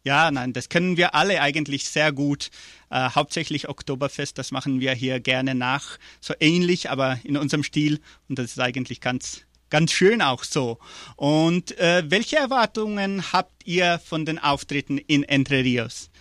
[0.04, 2.52] Ja, nein, das können wir alle eigentlich sehr gut.
[2.92, 5.98] Äh, hauptsächlich Oktoberfest, das machen wir hier gerne nach.
[6.22, 8.00] So ähnlich, aber in unserem Stil.
[8.30, 10.78] Und das ist eigentlich ganz, ganz schön auch so.
[11.16, 16.12] Und äh, welche Erwartungen habt ihr von den Auftritten in Entre Rios?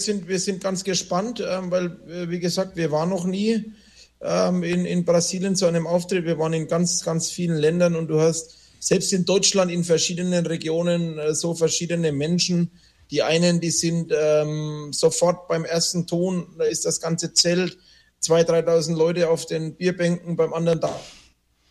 [0.00, 3.72] Sind, wir sind ganz gespannt, ähm, weil, äh, wie gesagt, wir waren noch nie
[4.20, 6.24] ähm, in, in Brasilien zu einem Auftritt.
[6.24, 10.46] Wir waren in ganz, ganz vielen Ländern und du hast selbst in Deutschland in verschiedenen
[10.46, 12.70] Regionen äh, so verschiedene Menschen.
[13.10, 17.76] Die einen, die sind ähm, sofort beim ersten Ton, da ist das ganze Zelt,
[18.22, 21.00] 2.000, 3.000 Leute auf den Bierbänken, beim anderen da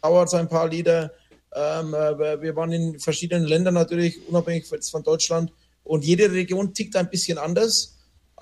[0.02, 1.14] dauert es ein paar Lieder.
[1.52, 5.54] Äh, wir waren in verschiedenen Ländern natürlich, unabhängig von Deutschland.
[5.86, 7.97] Und jede Region tickt ein bisschen anders.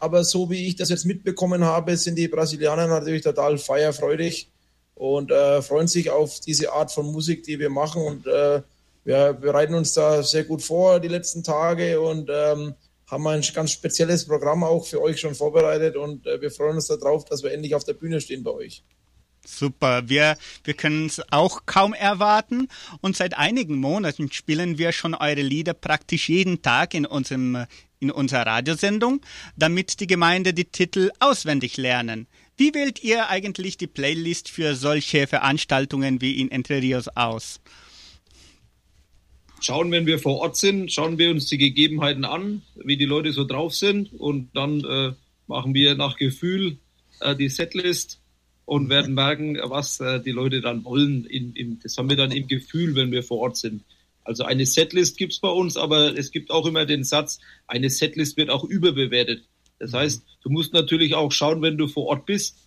[0.05, 4.51] Aber so wie ich das jetzt mitbekommen habe, sind die Brasilianer natürlich total feierfreudig
[4.93, 8.03] und äh, freuen sich auf diese Art von Musik, die wir machen.
[8.03, 8.61] Und äh,
[9.03, 12.75] wir bereiten uns da sehr gut vor die letzten Tage und ähm,
[13.07, 15.95] haben ein ganz spezielles Programm auch für euch schon vorbereitet.
[15.95, 18.83] Und äh, wir freuen uns darauf, dass wir endlich auf der Bühne stehen bei euch.
[19.43, 22.67] Super, wir, wir können es auch kaum erwarten
[23.01, 27.65] und seit einigen Monaten spielen wir schon eure Lieder praktisch jeden Tag in, unserem,
[28.05, 29.21] in unserer Radiosendung,
[29.55, 32.27] damit die Gemeinde die Titel auswendig lernen.
[32.57, 37.59] Wie wählt ihr eigentlich die Playlist für solche Veranstaltungen wie in Entre Rios aus?
[39.61, 43.31] Schauen, wenn wir vor Ort sind, schauen wir uns die Gegebenheiten an, wie die Leute
[43.31, 45.13] so drauf sind und dann äh,
[45.47, 46.77] machen wir nach Gefühl
[47.19, 48.19] äh, die Setlist
[48.65, 51.25] und werden merken, was äh, die Leute dann wollen.
[51.25, 53.83] In, in, das haben wir dann im Gefühl, wenn wir vor Ort sind.
[54.25, 58.35] Also eine Setlist gibt's bei uns, aber es gibt auch immer den Satz, eine Setlist
[58.37, 59.45] wird auch überbewertet.
[59.79, 62.57] Das heißt, du musst natürlich auch schauen, wenn du vor Ort bist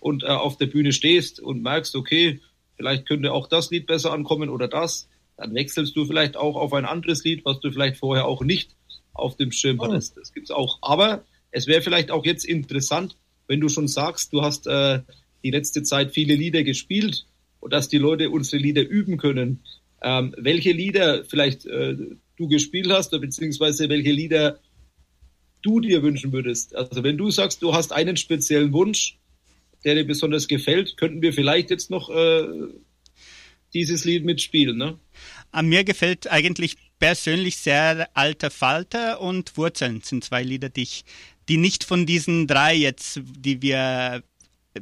[0.00, 2.40] und äh, auf der Bühne stehst und merkst, okay,
[2.76, 6.72] vielleicht könnte auch das Lied besser ankommen oder das, dann wechselst du vielleicht auch auf
[6.72, 8.74] ein anderes Lied, was du vielleicht vorher auch nicht
[9.12, 10.16] auf dem Schirm hattest.
[10.16, 10.78] Das gibt's auch.
[10.80, 15.00] Aber es wäre vielleicht auch jetzt interessant, wenn du schon sagst, du hast äh,
[15.42, 17.26] die letzte Zeit viele Lieder gespielt
[17.60, 19.60] und dass die Leute unsere Lieder üben können.
[20.02, 21.96] Ähm, welche Lieder vielleicht äh,
[22.36, 24.60] du gespielt hast oder beziehungsweise welche Lieder
[25.62, 26.74] du dir wünschen würdest.
[26.76, 29.18] Also wenn du sagst, du hast einen speziellen Wunsch,
[29.84, 32.46] der dir besonders gefällt, könnten wir vielleicht jetzt noch äh,
[33.72, 34.76] dieses Lied mitspielen.
[34.76, 34.98] Ne?
[35.50, 41.04] An mir gefällt eigentlich persönlich sehr Alter Falter und Wurzeln sind zwei Lieder, die ich,
[41.48, 44.22] die nicht von diesen drei jetzt, die wir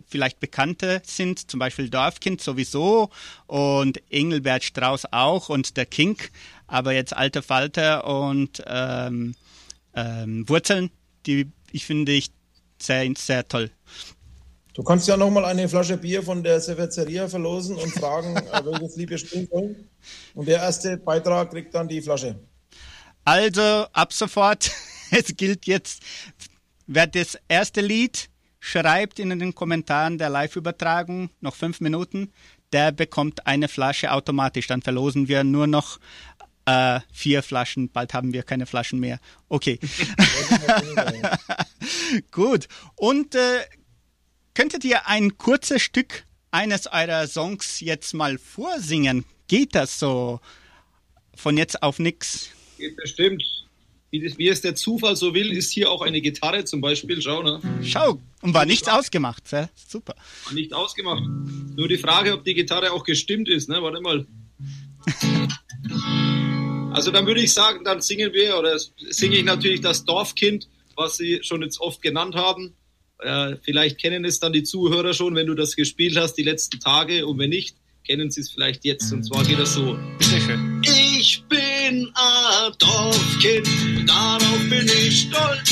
[0.07, 3.11] vielleicht bekannte sind, zum Beispiel Dorfkind sowieso
[3.47, 6.17] und Engelbert Strauß auch und der King,
[6.67, 9.35] aber jetzt Alter Falter und ähm,
[9.95, 10.91] ähm, Wurzeln,
[11.27, 12.31] die ich finde ich
[12.79, 13.71] sehr, sehr toll.
[14.75, 18.97] Du kannst ja nochmal eine Flasche Bier von der Cerveceria verlosen und fragen, äh, welches
[18.97, 19.89] Lied wir spielen sollen.
[20.35, 22.39] Und der erste Beitrag kriegt dann die Flasche.
[23.25, 23.63] Also
[23.93, 24.71] ab sofort,
[25.11, 26.03] es gilt jetzt,
[26.87, 28.29] wer das erste Lied
[28.65, 32.33] schreibt in den Kommentaren der Live-Übertragung, noch fünf Minuten,
[32.73, 34.69] der bekommt eine Flasche automatisch.
[34.69, 35.99] Dann verlosen wir nur noch
[36.65, 37.91] äh, vier Flaschen.
[37.91, 39.19] Bald haben wir keine Flaschen mehr.
[39.49, 39.81] Okay.
[42.31, 42.69] Gut.
[42.95, 43.63] Und äh,
[44.55, 49.25] könntet ihr ein kurzes Stück eines eurer Songs jetzt mal vorsingen?
[49.49, 50.41] Geht das so
[51.35, 52.51] von jetzt auf nix?
[52.79, 53.62] Geht bestimmt.
[54.13, 57.23] Wie, es der Zufall so will, ist hier auch eine Gitarre zum Beispiel.
[57.23, 57.61] Schau, ne?
[57.83, 59.43] Schau, und war nichts ausgemacht.
[59.51, 60.15] Ja, super.
[60.45, 61.23] War nicht ausgemacht.
[61.75, 63.83] Nur die Frage, ob die Gitarre auch gestimmt ist, ne?
[63.83, 64.27] Warte mal.
[66.93, 71.17] Also dann würde ich sagen, dann singen wir oder singe ich natürlich das Dorfkind, was
[71.17, 72.75] Sie schon jetzt oft genannt haben.
[73.19, 76.81] Äh, vielleicht kennen es dann die Zuhörer schon, wenn du das gespielt hast die letzten
[76.81, 79.11] Tage und wenn nicht, kennen Sie es vielleicht jetzt.
[79.11, 79.99] Und zwar geht das so.
[80.83, 85.71] Ich bin bin ein Dorfkind darauf bin ich stolz.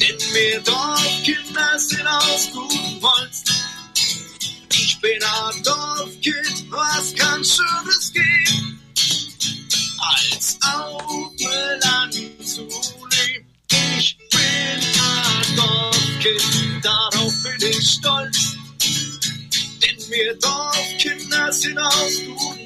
[0.00, 3.44] Denn wir Dorfkinder sind aus gutem Holz.
[4.72, 8.80] Ich bin ein Dorfkind, was kann Schönes geben,
[10.00, 11.32] als auf
[11.84, 13.46] Land zu leben.
[13.70, 14.80] Ich bin
[15.12, 18.56] ein Dorfkind, darauf bin ich stolz.
[19.82, 22.57] Denn wir Dorfkinder sind aus gutem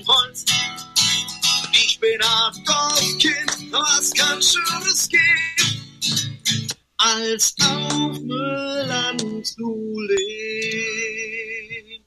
[2.02, 12.04] bin ein Dorfkind, was kann Schönes geben, als auf Land zu leben.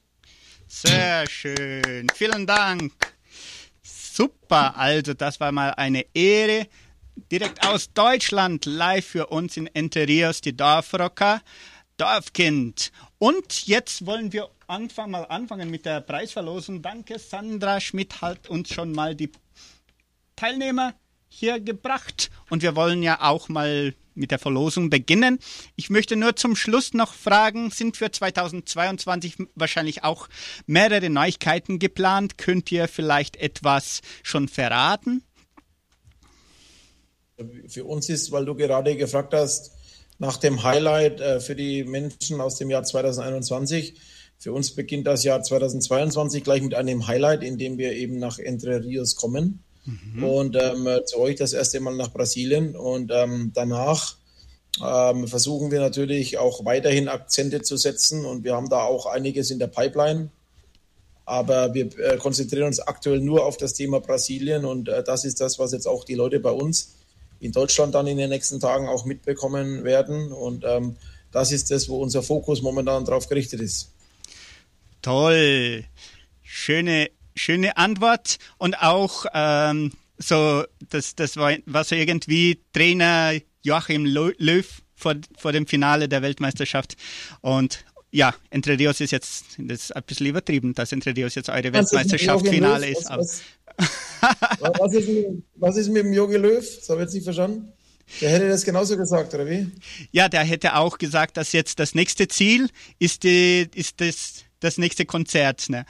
[0.67, 2.07] Sehr schön.
[2.13, 2.91] Vielen Dank.
[3.81, 4.77] Super.
[4.77, 6.67] Also, das war mal eine Ehre.
[7.31, 11.41] Direkt aus Deutschland, live für uns in Entre Rios, die Dorfrocker,
[11.95, 12.91] Dorfkind.
[13.17, 16.81] Und jetzt wollen wir anfangen, mal anfangen mit der Preisverlosung.
[16.81, 19.31] Danke, Sandra Schmidt hat uns schon mal die
[20.36, 20.93] Teilnehmer
[21.27, 22.29] hier gebracht.
[22.49, 25.39] Und wir wollen ja auch mal mit der Verlosung beginnen.
[25.75, 30.29] Ich möchte nur zum Schluss noch fragen, sind für 2022 wahrscheinlich auch
[30.65, 32.38] mehrere Neuigkeiten geplant?
[32.38, 35.23] Könnt ihr vielleicht etwas schon verraten?
[37.67, 39.73] Für uns ist, weil du gerade gefragt hast,
[40.17, 43.99] nach dem Highlight äh, für die Menschen aus dem Jahr 2021.
[44.38, 48.39] Für uns beginnt das Jahr 2022 gleich mit einem Highlight, in dem wir eben nach
[48.39, 49.65] Entre Rios kommen.
[49.86, 50.23] Mhm.
[50.23, 52.75] Und ähm, zu euch das erste Mal nach Brasilien.
[52.75, 54.17] Und ähm, danach
[54.83, 58.25] ähm, versuchen wir natürlich auch weiterhin Akzente zu setzen.
[58.25, 60.29] Und wir haben da auch einiges in der Pipeline.
[61.25, 64.65] Aber wir äh, konzentrieren uns aktuell nur auf das Thema Brasilien.
[64.65, 66.95] Und äh, das ist das, was jetzt auch die Leute bei uns
[67.39, 70.31] in Deutschland dann in den nächsten Tagen auch mitbekommen werden.
[70.31, 70.97] Und ähm,
[71.31, 73.91] das ist das, wo unser Fokus momentan drauf gerichtet ist.
[75.01, 75.83] Toll.
[76.41, 78.38] Schöne, schöne Antwort.
[78.57, 84.65] Und auch ähm, so, das, das war, war so irgendwie Trainer Joachim Löw
[84.95, 86.95] vor, vor dem Finale der Weltmeisterschaft.
[87.41, 91.49] Und ja, Entre Rios ist jetzt, das ist ein bisschen übertrieben, dass Entre Rios jetzt
[91.49, 93.09] eure Weltmeisterschaftsfinale ist.
[93.09, 93.41] Was,
[94.59, 96.63] was, was, ist mit, was ist mit dem Jogi Löw?
[96.63, 97.73] Das habe ich jetzt nicht verstanden.
[98.21, 99.67] Der hätte das genauso gesagt, oder wie?
[100.11, 102.69] Ja, der hätte auch gesagt, dass jetzt das nächste Ziel
[102.99, 105.69] ist, die, ist das, das nächste Konzert.
[105.69, 105.86] Ne?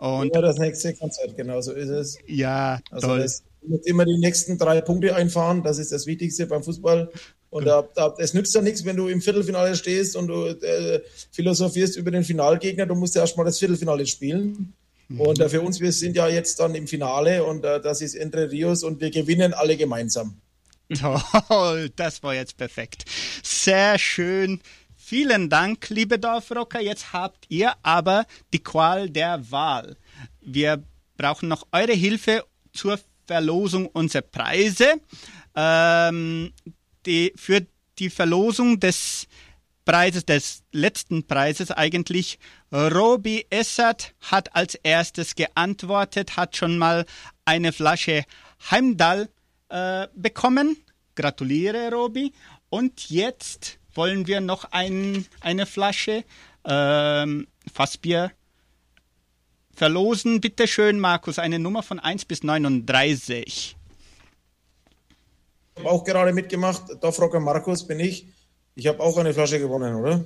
[0.00, 2.18] Und ja, das nächste Konzert, genau so ist es.
[2.26, 3.20] Ja, also toll.
[3.20, 7.10] Das, muss immer die nächsten drei Punkte einfahren, das ist das Wichtigste beim Fußball.
[7.50, 11.02] Und da, da, es nützt ja nichts, wenn du im Viertelfinale stehst und du äh,
[11.32, 14.72] philosophierst über den Finalgegner, du musst ja erstmal das Viertelfinale spielen.
[15.08, 15.20] Mhm.
[15.20, 18.14] Und äh, für uns, wir sind ja jetzt dann im Finale und äh, das ist
[18.14, 20.40] Entre Rios und wir gewinnen alle gemeinsam.
[20.98, 23.04] Toll, das war jetzt perfekt.
[23.42, 24.60] Sehr schön.
[25.10, 26.80] Vielen Dank, liebe Dorfrocker.
[26.80, 29.96] Jetzt habt ihr aber die Qual der Wahl.
[30.40, 30.84] Wir
[31.16, 35.00] brauchen noch eure Hilfe zur Verlosung unserer Preise.
[35.56, 36.52] Ähm,
[37.06, 37.66] die, für
[37.98, 39.26] die Verlosung des
[39.84, 42.38] Preises, des letzten Preises eigentlich,
[42.70, 47.04] Robi Essert hat als erstes geantwortet, hat schon mal
[47.44, 48.22] eine Flasche
[48.70, 49.28] Heimdall
[49.70, 50.76] äh, bekommen.
[51.16, 52.32] Gratuliere, Robi.
[52.68, 56.24] Und jetzt wollen wir noch ein, eine Flasche
[56.64, 58.32] ähm, Fassbier
[59.74, 60.40] verlosen.
[60.40, 63.76] Bitte schön, Markus, eine Nummer von 1 bis 39
[65.80, 66.82] habe auch gerade mitgemacht.
[67.00, 68.26] Dorfrocker Markus bin ich.
[68.74, 70.24] Ich habe auch eine Flasche gewonnen, oder?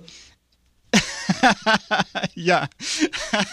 [2.35, 2.69] ja,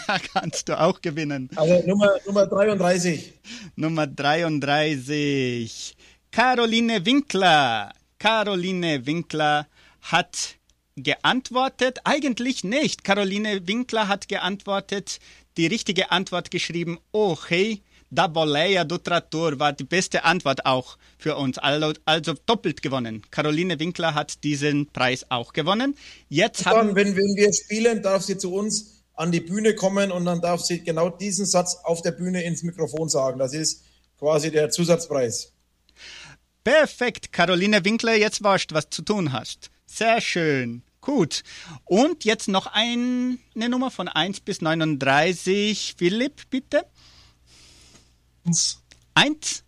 [0.32, 1.48] kannst du auch gewinnen.
[1.56, 3.32] Also Nummer, Nummer 33.
[3.76, 5.96] Nummer 33.
[6.30, 7.92] Caroline Winkler.
[8.18, 9.66] Caroline Winkler
[10.02, 10.56] hat
[10.96, 13.04] geantwortet, eigentlich nicht.
[13.04, 15.18] Caroline Winkler hat geantwortet,
[15.56, 20.98] die richtige Antwort geschrieben, oh hey, da Boleia do Trattor war die beste Antwort auch
[21.16, 21.56] für uns.
[21.56, 23.22] Also, also doppelt gewonnen.
[23.30, 25.96] Caroline Winkler hat diesen Preis auch gewonnen.
[26.28, 30.12] Jetzt dann, haben wenn, wenn wir spielen, darf sie zu uns an die Bühne kommen
[30.12, 33.38] und dann darf sie genau diesen Satz auf der Bühne ins Mikrofon sagen.
[33.38, 33.84] Das ist
[34.18, 35.52] quasi der Zusatzpreis.
[36.64, 39.71] Perfekt, Caroline Winkler, jetzt weißt was zu tun hast.
[39.94, 40.82] Sehr schön.
[41.02, 41.42] Gut.
[41.84, 45.96] Und jetzt noch ein, eine Nummer von 1 bis 39.
[45.98, 46.86] Philipp, bitte.
[48.46, 48.82] Eins.
[49.12, 49.64] Eins?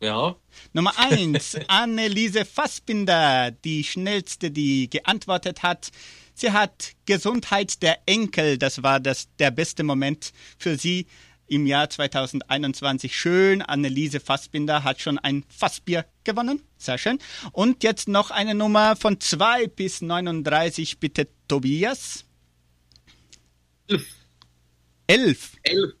[0.00, 0.34] Ja.
[0.72, 5.90] Nummer eins, Anneliese Fassbinder, die schnellste, die geantwortet hat.
[6.34, 11.06] Sie hat Gesundheit der Enkel, das war das, der beste Moment für sie
[11.50, 13.14] im Jahr 2021.
[13.14, 16.62] Schön, Anneliese Fassbinder hat schon ein Fassbier gewonnen.
[16.78, 17.18] Sehr schön.
[17.52, 22.24] Und jetzt noch eine Nummer von 2 bis 39, bitte Tobias.
[23.88, 24.06] Elf.
[25.06, 25.56] Elf.
[25.64, 25.94] Elf.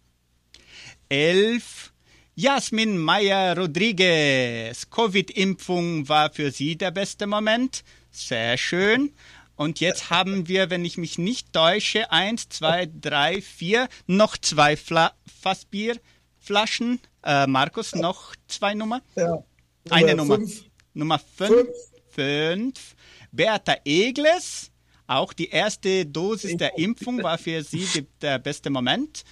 [1.08, 1.92] 11.
[2.36, 4.88] Jasmin Meyer Rodriguez.
[4.88, 7.82] Covid-Impfung war für sie der beste Moment.
[8.12, 9.12] Sehr schön.
[9.60, 14.74] Und jetzt haben wir, wenn ich mich nicht täusche, eins, zwei, drei, vier, noch zwei
[14.74, 16.98] Fla Fassbierflaschen.
[17.22, 19.02] Äh, Markus, noch zwei Nummer?
[19.16, 19.44] Ja.
[19.90, 20.36] Eine Nummer.
[20.36, 20.64] Fünf.
[20.94, 21.50] Nummer fünf.
[21.50, 21.68] fünf.
[22.08, 22.96] fünf.
[23.32, 24.70] Bertha Egles.
[25.06, 29.24] Auch die erste Dosis der Impfung war für sie der beste Moment.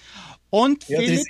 [0.51, 1.25] Und Philipp,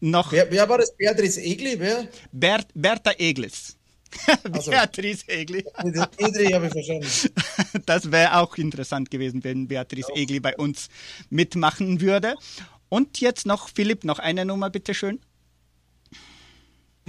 [0.00, 0.96] noch Wer, wer war das?
[0.96, 1.78] Beatrice Egli?
[1.78, 2.08] Wer?
[2.32, 3.77] Bert, Bertha Eglis.
[4.52, 4.70] Also.
[4.70, 5.64] Beatrice Egli.
[6.16, 7.06] Edri habe ich verstanden.
[7.86, 10.88] Das wäre auch interessant gewesen, wenn Beatrice Egli bei uns
[11.30, 12.34] mitmachen würde.
[12.88, 15.20] Und jetzt noch, Philipp, noch eine Nummer, bitteschön.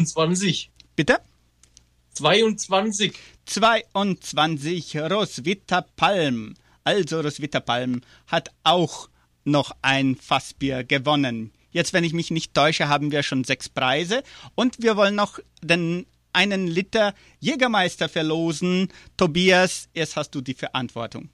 [0.04, 0.72] 20.
[0.96, 1.20] Bitte?
[2.14, 3.14] 22.
[3.46, 6.56] 22 Roswitha Palm.
[6.84, 9.10] Also Roswitha Palm hat auch
[9.46, 11.52] noch ein Fassbier gewonnen.
[11.72, 14.24] Jetzt, wenn ich mich nicht täusche, haben wir schon sechs Preise
[14.56, 16.06] und wir wollen noch den
[16.40, 18.88] einen Liter Jägermeister verlosen.
[19.18, 21.30] Tobias, jetzt hast du die Verantwortung.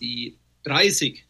[0.00, 1.24] Die 30.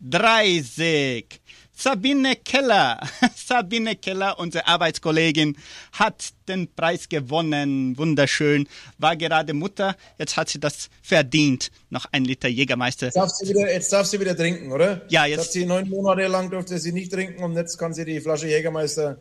[0.00, 1.40] 30.
[1.76, 3.00] Sabine Keller.
[3.34, 5.56] Sabine Keller, unsere Arbeitskollegin,
[5.92, 7.98] hat den Preis gewonnen.
[7.98, 8.68] Wunderschön.
[8.98, 9.96] War gerade Mutter.
[10.18, 11.70] Jetzt hat sie das verdient.
[11.90, 13.06] Noch ein Liter Jägermeister.
[13.06, 15.04] Jetzt darf sie wieder, jetzt darf sie wieder trinken, oder?
[15.10, 15.38] Ja, jetzt.
[15.38, 18.20] jetzt- Hat sie neun Monate lang durfte sie nicht trinken und jetzt kann sie die
[18.20, 19.20] Flasche Jägermeister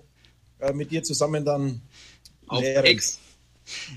[0.59, 1.81] äh, mit dir zusammen dann
[2.47, 2.63] Auf.
[2.63, 3.19] Ex.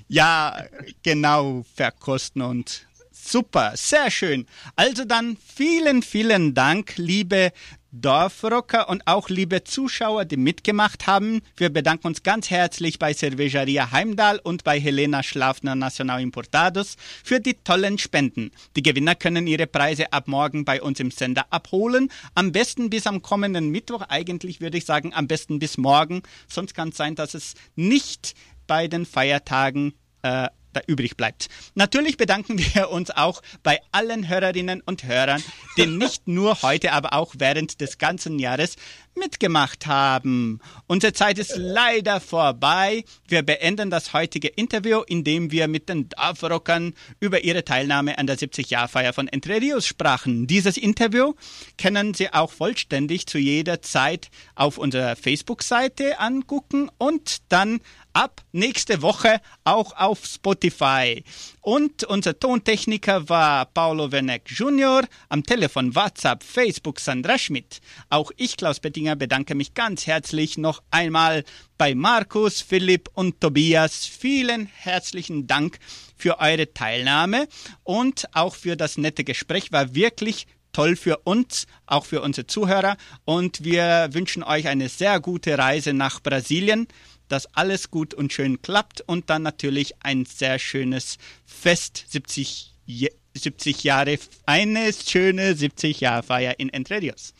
[0.09, 0.65] Ja,
[1.03, 2.86] genau, verkosten und
[3.27, 4.47] super, sehr schön.
[4.77, 7.53] Also dann vielen, vielen Dank, liebe
[8.01, 11.41] Dorfrocker und auch liebe Zuschauer, die mitgemacht haben.
[11.57, 17.41] Wir bedanken uns ganz herzlich bei Cervejeria Heimdall und bei Helena Schlafner Nacional Importados für
[17.41, 18.51] die tollen Spenden.
[18.77, 22.11] Die Gewinner können ihre Preise ab morgen bei uns im Sender abholen.
[22.35, 24.03] Am besten bis am kommenden Mittwoch.
[24.09, 26.23] Eigentlich würde ich sagen, am besten bis morgen.
[26.49, 28.35] Sonst kann es sein, dass es nicht
[28.67, 31.49] bei den Feiertagen äh, da übrig bleibt.
[31.75, 35.43] Natürlich bedanken wir uns auch bei allen Hörerinnen und Hörern,
[35.77, 38.77] die nicht nur heute, aber auch während des ganzen Jahres
[39.17, 40.61] mitgemacht haben.
[40.87, 43.05] Unsere Zeit ist leider vorbei.
[43.27, 48.39] Wir beenden das heutige Interview, indem wir mit den Dorfrockern über ihre Teilnahme an der
[48.39, 50.47] 70-Jahr-Feier von Entre Rios sprachen.
[50.47, 51.33] Dieses Interview
[51.79, 57.81] können Sie auch vollständig zu jeder Zeit auf unserer Facebook-Seite angucken und dann
[58.17, 61.23] ab nächste Woche auch auf Spotify.
[61.61, 67.83] Und unser Tontechniker war Paolo Werneck Jr., am Telefon WhatsApp, Facebook Sandra Schmidt.
[68.09, 71.45] Auch ich, Klaus Bettinger, bedanke mich ganz herzlich noch einmal
[71.77, 74.07] bei Markus, Philipp und Tobias.
[74.07, 75.79] Vielen herzlichen Dank
[76.17, 77.49] für eure Teilnahme
[77.85, 79.73] und auch für das nette Gespräch.
[79.73, 82.97] War wirklich toll für uns, auch für unsere Zuhörer.
[83.25, 86.87] Und wir wünschen euch eine sehr gute Reise nach Brasilien,
[87.29, 93.13] dass alles gut und schön klappt und dann natürlich ein sehr schönes Fest, 70, Je-
[93.35, 97.35] 70 Jahre, eine schöne 70 Jahre Feier in Entre Rios.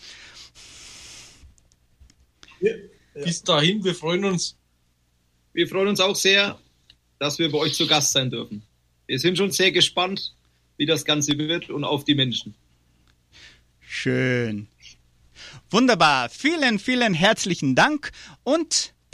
[3.15, 4.57] Bis dahin, wir freuen uns.
[5.53, 6.59] Wir freuen uns auch sehr,
[7.19, 8.63] dass wir bei euch zu Gast sein dürfen.
[9.07, 10.35] Wir sind schon sehr gespannt,
[10.77, 12.55] wie das Ganze wird und auf die Menschen.
[13.81, 14.69] Schön.
[15.71, 16.29] Wunderbar.
[16.29, 18.13] Vielen, vielen herzlichen Dank
[18.43, 18.93] und